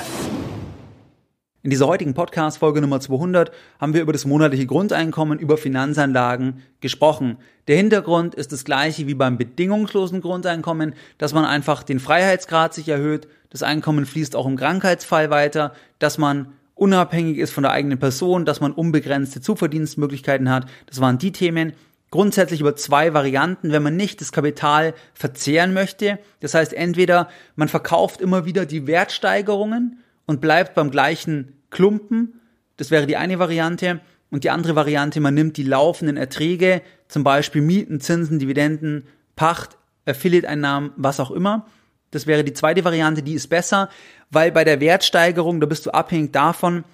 In 1.62 1.70
dieser 1.70 1.86
heutigen 1.86 2.12
Podcast-Folge 2.12 2.82
Nummer 2.82 3.00
200 3.00 3.52
haben 3.78 3.94
wir 3.94 4.02
über 4.02 4.12
das 4.12 4.26
monatliche 4.26 4.66
Grundeinkommen, 4.66 5.38
über 5.38 5.56
Finanzanlagen 5.56 6.62
gesprochen. 6.80 7.38
Der 7.68 7.78
Hintergrund 7.78 8.34
ist 8.34 8.52
das 8.52 8.66
gleiche 8.66 9.06
wie 9.06 9.14
beim 9.14 9.38
bedingungslosen 9.38 10.20
Grundeinkommen, 10.20 10.94
dass 11.16 11.32
man 11.32 11.46
einfach 11.46 11.84
den 11.84 12.00
Freiheitsgrad 12.00 12.74
sich 12.74 12.88
erhöht, 12.88 13.28
das 13.48 13.62
Einkommen 13.62 14.04
fließt 14.04 14.36
auch 14.36 14.46
im 14.46 14.56
Krankheitsfall 14.56 15.30
weiter, 15.30 15.72
dass 16.00 16.18
man 16.18 16.52
unabhängig 16.74 17.38
ist 17.38 17.52
von 17.52 17.62
der 17.62 17.72
eigenen 17.72 17.98
Person, 17.98 18.44
dass 18.44 18.60
man 18.60 18.72
unbegrenzte 18.72 19.40
Zuverdienstmöglichkeiten 19.40 20.50
hat. 20.50 20.66
Das 20.84 21.00
waren 21.00 21.16
die 21.16 21.32
Themen. 21.32 21.72
Grundsätzlich 22.10 22.60
über 22.60 22.74
zwei 22.74 23.14
Varianten, 23.14 23.70
wenn 23.70 23.84
man 23.84 23.96
nicht 23.96 24.20
das 24.20 24.32
Kapital 24.32 24.94
verzehren 25.14 25.72
möchte. 25.72 26.18
Das 26.40 26.54
heißt, 26.54 26.72
entweder 26.72 27.28
man 27.54 27.68
verkauft 27.68 28.20
immer 28.20 28.44
wieder 28.44 28.66
die 28.66 28.86
Wertsteigerungen 28.88 30.00
und 30.26 30.40
bleibt 30.40 30.74
beim 30.74 30.90
gleichen 30.90 31.54
Klumpen. 31.70 32.40
Das 32.76 32.90
wäre 32.90 33.06
die 33.06 33.16
eine 33.16 33.38
Variante. 33.38 34.00
Und 34.30 34.44
die 34.44 34.50
andere 34.50 34.76
Variante, 34.76 35.20
man 35.20 35.34
nimmt 35.34 35.56
die 35.56 35.64
laufenden 35.64 36.16
Erträge, 36.16 36.82
zum 37.08 37.24
Beispiel 37.24 37.62
Mieten, 37.62 38.00
Zinsen, 38.00 38.38
Dividenden, 38.38 39.04
Pacht, 39.36 39.76
Affiliate-Einnahmen, 40.06 40.92
was 40.96 41.20
auch 41.20 41.30
immer. 41.30 41.66
Das 42.10 42.26
wäre 42.26 42.44
die 42.44 42.52
zweite 42.52 42.84
Variante, 42.84 43.22
die 43.22 43.34
ist 43.34 43.48
besser, 43.48 43.88
weil 44.30 44.52
bei 44.52 44.64
der 44.64 44.80
Wertsteigerung, 44.80 45.60
da 45.60 45.66
bist 45.66 45.86
du 45.86 45.90
abhängig 45.90 46.32
davon, 46.32 46.84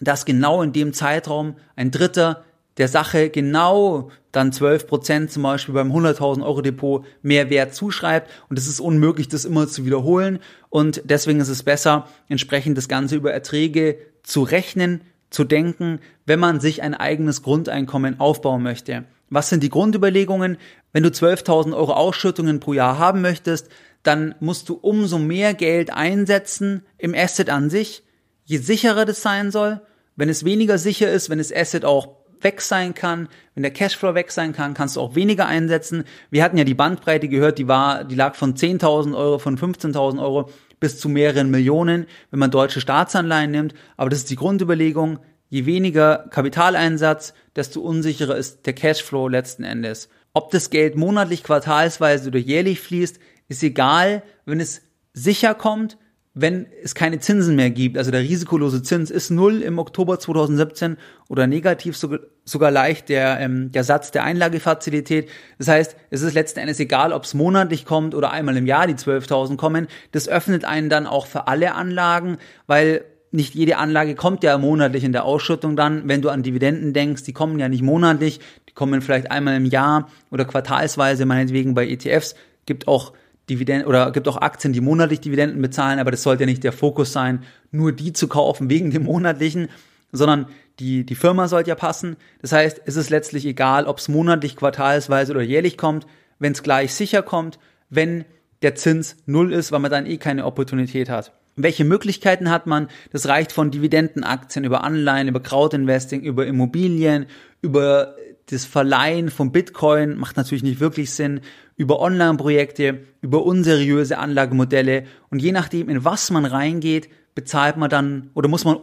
dass 0.00 0.24
genau 0.24 0.62
in 0.62 0.72
dem 0.72 0.92
Zeitraum 0.92 1.56
ein 1.76 1.90
Dritter 1.90 2.44
der 2.76 2.88
Sache 2.88 3.30
genau 3.30 4.10
dann 4.32 4.52
12 4.52 4.86
Prozent 4.86 5.30
zum 5.30 5.44
Beispiel 5.44 5.74
beim 5.74 5.92
100.000 5.92 6.44
Euro 6.44 6.60
Depot 6.60 7.04
mehr 7.22 7.50
Wert 7.50 7.74
zuschreibt 7.74 8.30
und 8.48 8.58
es 8.58 8.66
ist 8.66 8.80
unmöglich, 8.80 9.28
das 9.28 9.44
immer 9.44 9.68
zu 9.68 9.86
wiederholen 9.86 10.40
und 10.70 11.02
deswegen 11.04 11.40
ist 11.40 11.48
es 11.48 11.62
besser, 11.62 12.08
entsprechend 12.28 12.76
das 12.76 12.88
Ganze 12.88 13.16
über 13.16 13.32
Erträge 13.32 13.98
zu 14.22 14.42
rechnen, 14.42 15.02
zu 15.30 15.44
denken, 15.44 16.00
wenn 16.26 16.40
man 16.40 16.60
sich 16.60 16.82
ein 16.82 16.94
eigenes 16.94 17.42
Grundeinkommen 17.42 18.20
aufbauen 18.20 18.62
möchte. 18.62 19.04
Was 19.30 19.48
sind 19.48 19.62
die 19.62 19.70
Grundüberlegungen? 19.70 20.58
Wenn 20.92 21.02
du 21.02 21.08
12.000 21.08 21.74
Euro 21.74 21.92
Ausschüttungen 21.92 22.60
pro 22.60 22.72
Jahr 22.72 22.98
haben 22.98 23.20
möchtest, 23.20 23.68
dann 24.02 24.34
musst 24.38 24.68
du 24.68 24.74
umso 24.74 25.18
mehr 25.18 25.54
Geld 25.54 25.92
einsetzen 25.92 26.82
im 26.98 27.14
Asset 27.14 27.50
an 27.50 27.70
sich, 27.70 28.04
je 28.44 28.58
sicherer 28.58 29.04
das 29.04 29.22
sein 29.22 29.50
soll. 29.50 29.80
Wenn 30.14 30.28
es 30.28 30.44
weniger 30.44 30.78
sicher 30.78 31.10
ist, 31.10 31.30
wenn 31.30 31.38
das 31.38 31.52
Asset 31.52 31.84
auch 31.84 32.23
weg 32.40 32.60
sein 32.60 32.94
kann, 32.94 33.28
wenn 33.54 33.62
der 33.62 33.72
Cashflow 33.72 34.14
weg 34.14 34.30
sein 34.30 34.52
kann, 34.52 34.74
kannst 34.74 34.96
du 34.96 35.00
auch 35.00 35.14
weniger 35.14 35.46
einsetzen. 35.46 36.04
Wir 36.30 36.42
hatten 36.42 36.58
ja 36.58 36.64
die 36.64 36.74
Bandbreite 36.74 37.28
gehört, 37.28 37.58
die 37.58 37.68
war, 37.68 38.04
die 38.04 38.14
lag 38.14 38.34
von 38.34 38.54
10.000 38.54 39.16
Euro, 39.16 39.38
von 39.38 39.58
15.000 39.58 40.20
Euro 40.20 40.50
bis 40.80 40.98
zu 40.98 41.08
mehreren 41.08 41.50
Millionen, 41.50 42.06
wenn 42.30 42.40
man 42.40 42.50
deutsche 42.50 42.80
Staatsanleihen 42.80 43.50
nimmt. 43.50 43.74
Aber 43.96 44.10
das 44.10 44.20
ist 44.20 44.30
die 44.30 44.36
Grundüberlegung. 44.36 45.18
Je 45.48 45.66
weniger 45.66 46.26
Kapitaleinsatz, 46.30 47.34
desto 47.54 47.80
unsicherer 47.80 48.36
ist 48.36 48.66
der 48.66 48.72
Cashflow 48.72 49.28
letzten 49.28 49.64
Endes. 49.64 50.08
Ob 50.32 50.50
das 50.50 50.70
Geld 50.70 50.96
monatlich, 50.96 51.44
quartalsweise 51.44 52.28
oder 52.28 52.38
jährlich 52.38 52.80
fließt, 52.80 53.20
ist 53.48 53.62
egal, 53.62 54.22
wenn 54.46 54.60
es 54.60 54.82
sicher 55.12 55.54
kommt, 55.54 55.96
wenn 56.34 56.66
es 56.82 56.96
keine 56.96 57.20
Zinsen 57.20 57.54
mehr 57.54 57.70
gibt, 57.70 57.96
also 57.96 58.10
der 58.10 58.20
risikolose 58.20 58.82
Zins 58.82 59.10
ist 59.10 59.30
null 59.30 59.62
im 59.62 59.78
Oktober 59.78 60.18
2017 60.18 60.96
oder 61.28 61.46
negativ 61.46 61.96
sogar, 61.96 62.70
leicht 62.72 63.08
der, 63.08 63.38
ähm, 63.38 63.70
der 63.70 63.84
Satz 63.84 64.10
der 64.10 64.24
Einlagefazilität. 64.24 65.30
Das 65.58 65.68
heißt, 65.68 65.96
es 66.10 66.22
ist 66.22 66.34
letzten 66.34 66.58
Endes 66.58 66.80
egal, 66.80 67.12
ob 67.12 67.22
es 67.22 67.34
monatlich 67.34 67.84
kommt 67.84 68.16
oder 68.16 68.32
einmal 68.32 68.56
im 68.56 68.66
Jahr 68.66 68.88
die 68.88 68.94
12.000 68.94 69.56
kommen. 69.56 69.86
Das 70.10 70.28
öffnet 70.28 70.64
einen 70.64 70.88
dann 70.88 71.06
auch 71.06 71.26
für 71.26 71.46
alle 71.46 71.74
Anlagen, 71.74 72.38
weil 72.66 73.04
nicht 73.30 73.54
jede 73.54 73.78
Anlage 73.78 74.16
kommt 74.16 74.42
ja 74.42 74.58
monatlich 74.58 75.04
in 75.04 75.12
der 75.12 75.24
Ausschüttung 75.24 75.76
dann. 75.76 76.08
Wenn 76.08 76.20
du 76.20 76.30
an 76.30 76.42
Dividenden 76.42 76.92
denkst, 76.92 77.22
die 77.22 77.32
kommen 77.32 77.60
ja 77.60 77.68
nicht 77.68 77.82
monatlich, 77.82 78.40
die 78.68 78.74
kommen 78.74 79.02
vielleicht 79.02 79.30
einmal 79.30 79.56
im 79.56 79.66
Jahr 79.66 80.08
oder 80.32 80.44
quartalsweise, 80.44 81.26
meinetwegen 81.26 81.74
bei 81.74 81.86
ETFs. 81.86 82.34
Gibt 82.66 82.88
auch 82.88 83.12
Dividenden 83.50 83.86
oder 83.86 84.10
gibt 84.12 84.26
auch 84.28 84.38
Aktien, 84.38 84.72
die 84.72 84.80
monatlich 84.80 85.20
Dividenden 85.20 85.60
bezahlen, 85.60 85.98
aber 85.98 86.10
das 86.10 86.22
sollte 86.22 86.44
ja 86.44 86.46
nicht 86.46 86.64
der 86.64 86.72
Fokus 86.72 87.12
sein, 87.12 87.42
nur 87.70 87.92
die 87.92 88.12
zu 88.12 88.28
kaufen 88.28 88.70
wegen 88.70 88.90
dem 88.90 89.04
monatlichen, 89.04 89.68
sondern 90.12 90.46
die, 90.78 91.04
die 91.04 91.14
Firma 91.14 91.48
sollte 91.48 91.70
ja 91.70 91.74
passen. 91.74 92.16
Das 92.40 92.52
heißt, 92.52 92.82
es 92.86 92.96
ist 92.96 93.10
letztlich 93.10 93.44
egal, 93.46 93.86
ob 93.86 93.98
es 93.98 94.08
monatlich, 94.08 94.56
quartalsweise 94.56 95.32
oder 95.32 95.42
jährlich 95.42 95.76
kommt, 95.76 96.06
wenn 96.38 96.52
es 96.52 96.62
gleich 96.62 96.94
sicher 96.94 97.22
kommt, 97.22 97.58
wenn 97.90 98.24
der 98.62 98.74
Zins 98.74 99.16
null 99.26 99.52
ist, 99.52 99.72
weil 99.72 99.80
man 99.80 99.90
dann 99.90 100.06
eh 100.06 100.16
keine 100.16 100.46
Opportunität 100.46 101.10
hat. 101.10 101.32
Welche 101.56 101.84
Möglichkeiten 101.84 102.50
hat 102.50 102.66
man? 102.66 102.88
Das 103.12 103.28
reicht 103.28 103.52
von 103.52 103.70
Dividendenaktien 103.70 104.64
über 104.64 104.82
Anleihen, 104.82 105.28
über 105.28 105.40
Crowdinvesting, 105.40 106.22
über 106.22 106.46
Immobilien, 106.46 107.26
über 107.62 108.16
das 108.50 108.64
Verleihen 108.64 109.30
von 109.30 109.52
Bitcoin 109.52 110.16
macht 110.16 110.36
natürlich 110.36 110.62
nicht 110.62 110.80
wirklich 110.80 111.10
Sinn, 111.12 111.40
über 111.76 112.00
Online-Projekte, 112.00 113.00
über 113.20 113.44
unseriöse 113.44 114.18
Anlagemodelle. 114.18 115.04
Und 115.30 115.40
je 115.40 115.52
nachdem, 115.52 115.88
in 115.88 116.04
was 116.04 116.30
man 116.30 116.44
reingeht, 116.44 117.08
bezahlt 117.34 117.76
man 117.76 117.90
dann 117.90 118.30
oder 118.34 118.48
muss 118.48 118.64
man, 118.64 118.78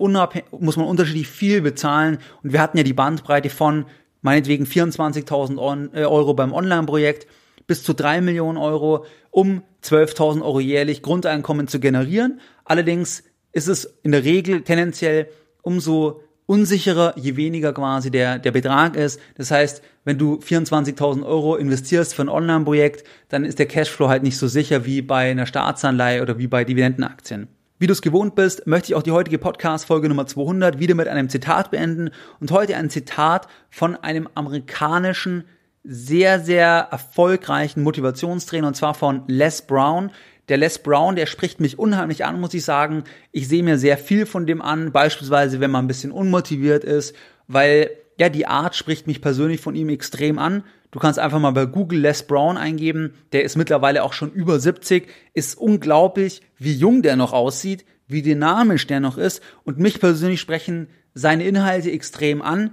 muss 0.51 0.77
man 0.77 0.85
unterschiedlich 0.87 1.27
viel 1.27 1.61
bezahlen. 1.61 2.17
Und 2.43 2.53
wir 2.53 2.61
hatten 2.61 2.77
ja 2.77 2.83
die 2.83 2.93
Bandbreite 2.93 3.49
von 3.49 3.85
meinetwegen 4.21 4.65
24.000 4.65 5.93
äh, 5.93 6.05
Euro 6.05 6.33
beim 6.33 6.53
Online-Projekt 6.53 7.27
bis 7.67 7.83
zu 7.83 7.93
3 7.93 8.21
Millionen 8.21 8.57
Euro, 8.57 9.05
um 9.29 9.63
12.000 9.83 10.41
Euro 10.41 10.59
jährlich 10.59 11.01
Grundeinkommen 11.01 11.67
zu 11.67 11.79
generieren. 11.79 12.41
Allerdings 12.65 13.23
ist 13.53 13.67
es 13.67 13.85
in 14.03 14.11
der 14.11 14.23
Regel 14.23 14.63
tendenziell 14.63 15.27
umso 15.61 16.21
unsicherer, 16.51 17.13
je 17.15 17.37
weniger 17.37 17.71
quasi 17.71 18.11
der, 18.11 18.37
der 18.37 18.51
Betrag 18.51 18.97
ist. 18.97 19.21
Das 19.37 19.51
heißt, 19.51 19.81
wenn 20.03 20.17
du 20.17 20.35
24.000 20.35 21.25
Euro 21.25 21.55
investierst 21.55 22.13
für 22.13 22.23
ein 22.23 22.29
Online-Projekt, 22.29 23.07
dann 23.29 23.45
ist 23.45 23.57
der 23.57 23.67
Cashflow 23.67 24.09
halt 24.09 24.21
nicht 24.21 24.37
so 24.37 24.49
sicher 24.49 24.85
wie 24.85 25.01
bei 25.01 25.31
einer 25.31 25.45
Staatsanleihe 25.45 26.21
oder 26.21 26.37
wie 26.37 26.47
bei 26.47 26.65
Dividendenaktien. 26.65 27.47
Wie 27.79 27.87
du 27.87 27.93
es 27.93 28.01
gewohnt 28.01 28.35
bist, 28.35 28.67
möchte 28.67 28.91
ich 28.91 28.95
auch 28.95 29.01
die 29.01 29.13
heutige 29.13 29.37
Podcast-Folge 29.37 30.09
Nummer 30.09 30.27
200 30.27 30.77
wieder 30.77 30.93
mit 30.93 31.07
einem 31.07 31.29
Zitat 31.29 31.71
beenden 31.71 32.09
und 32.41 32.51
heute 32.51 32.75
ein 32.75 32.89
Zitat 32.89 33.47
von 33.69 33.95
einem 33.95 34.27
amerikanischen, 34.35 35.45
sehr, 35.85 36.41
sehr 36.41 36.89
erfolgreichen 36.91 37.81
Motivationstrainer 37.81 38.67
und 38.67 38.75
zwar 38.75 38.93
von 38.93 39.23
Les 39.27 39.61
Brown. 39.61 40.11
Der 40.51 40.57
Les 40.57 40.79
Brown, 40.79 41.15
der 41.15 41.27
spricht 41.27 41.61
mich 41.61 41.79
unheimlich 41.79 42.25
an, 42.25 42.41
muss 42.41 42.53
ich 42.53 42.65
sagen. 42.65 43.05
Ich 43.31 43.47
sehe 43.47 43.63
mir 43.63 43.77
sehr 43.77 43.97
viel 43.97 44.25
von 44.25 44.45
dem 44.45 44.61
an, 44.61 44.91
beispielsweise 44.91 45.61
wenn 45.61 45.71
man 45.71 45.85
ein 45.85 45.87
bisschen 45.87 46.11
unmotiviert 46.11 46.83
ist, 46.83 47.15
weil 47.47 47.89
ja, 48.17 48.27
die 48.27 48.47
Art 48.47 48.75
spricht 48.75 49.07
mich 49.07 49.21
persönlich 49.21 49.61
von 49.61 49.75
ihm 49.75 49.87
extrem 49.87 50.37
an. 50.37 50.65
Du 50.91 50.99
kannst 50.99 51.19
einfach 51.19 51.39
mal 51.39 51.51
bei 51.51 51.65
Google 51.65 52.01
Les 52.01 52.23
Brown 52.23 52.57
eingeben. 52.57 53.13
Der 53.31 53.45
ist 53.45 53.55
mittlerweile 53.55 54.03
auch 54.03 54.11
schon 54.11 54.29
über 54.33 54.59
70. 54.59 55.07
Ist 55.33 55.57
unglaublich, 55.57 56.41
wie 56.57 56.73
jung 56.73 57.01
der 57.01 57.15
noch 57.15 57.31
aussieht, 57.31 57.85
wie 58.09 58.21
dynamisch 58.21 58.87
der 58.87 58.99
noch 58.99 59.17
ist. 59.17 59.41
Und 59.63 59.79
mich 59.79 60.01
persönlich 60.01 60.41
sprechen 60.41 60.89
seine 61.13 61.45
Inhalte 61.45 61.91
extrem 61.91 62.41
an. 62.41 62.71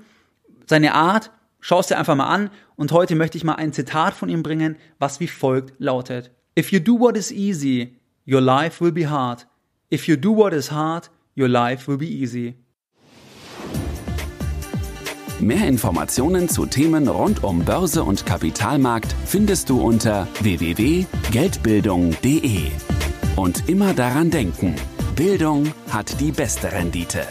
Seine 0.67 0.95
Art, 0.95 1.31
schaust 1.61 1.91
dir 1.91 1.99
einfach 1.99 2.17
mal 2.17 2.27
an. 2.27 2.51
Und 2.75 2.91
heute 2.91 3.15
möchte 3.15 3.39
ich 3.39 3.45
mal 3.45 3.55
ein 3.55 3.73
Zitat 3.73 4.15
von 4.15 4.29
ihm 4.29 4.43
bringen, 4.43 4.75
was 4.99 5.21
wie 5.21 5.29
folgt 5.29 5.75
lautet. 5.79 6.33
If 6.59 6.73
you 6.73 6.81
do 6.81 6.95
what 6.95 7.17
is 7.17 7.31
easy, 7.31 7.95
your 8.25 8.41
life 8.41 8.81
will 8.81 8.91
be 8.91 9.05
hard. 9.05 9.45
If 9.91 10.09
you 10.09 10.17
do 10.17 10.33
what 10.33 10.53
is 10.53 10.73
hard, 10.73 11.09
your 11.37 11.49
life 11.49 11.87
will 11.87 11.99
be 11.99 12.09
easy. 12.09 12.57
Mehr 15.39 15.69
Informationen 15.69 16.49
zu 16.49 16.67
Themen 16.67 17.07
rund 17.07 17.45
um 17.45 17.65
Börse 17.65 18.03
und 18.03 18.27
Kapitalmarkt 18.27 19.15
findest 19.25 19.71
du 19.71 19.81
unter 19.81 20.27
www.geldbildung.de. 20.41 22.73
Und 23.37 23.69
immer 23.69 23.95
daran 23.95 24.33
denken, 24.33 24.75
Bildung 25.15 25.73
hat 25.93 26.19
die 26.19 26.33
beste 26.33 26.73
Rendite. 26.73 27.29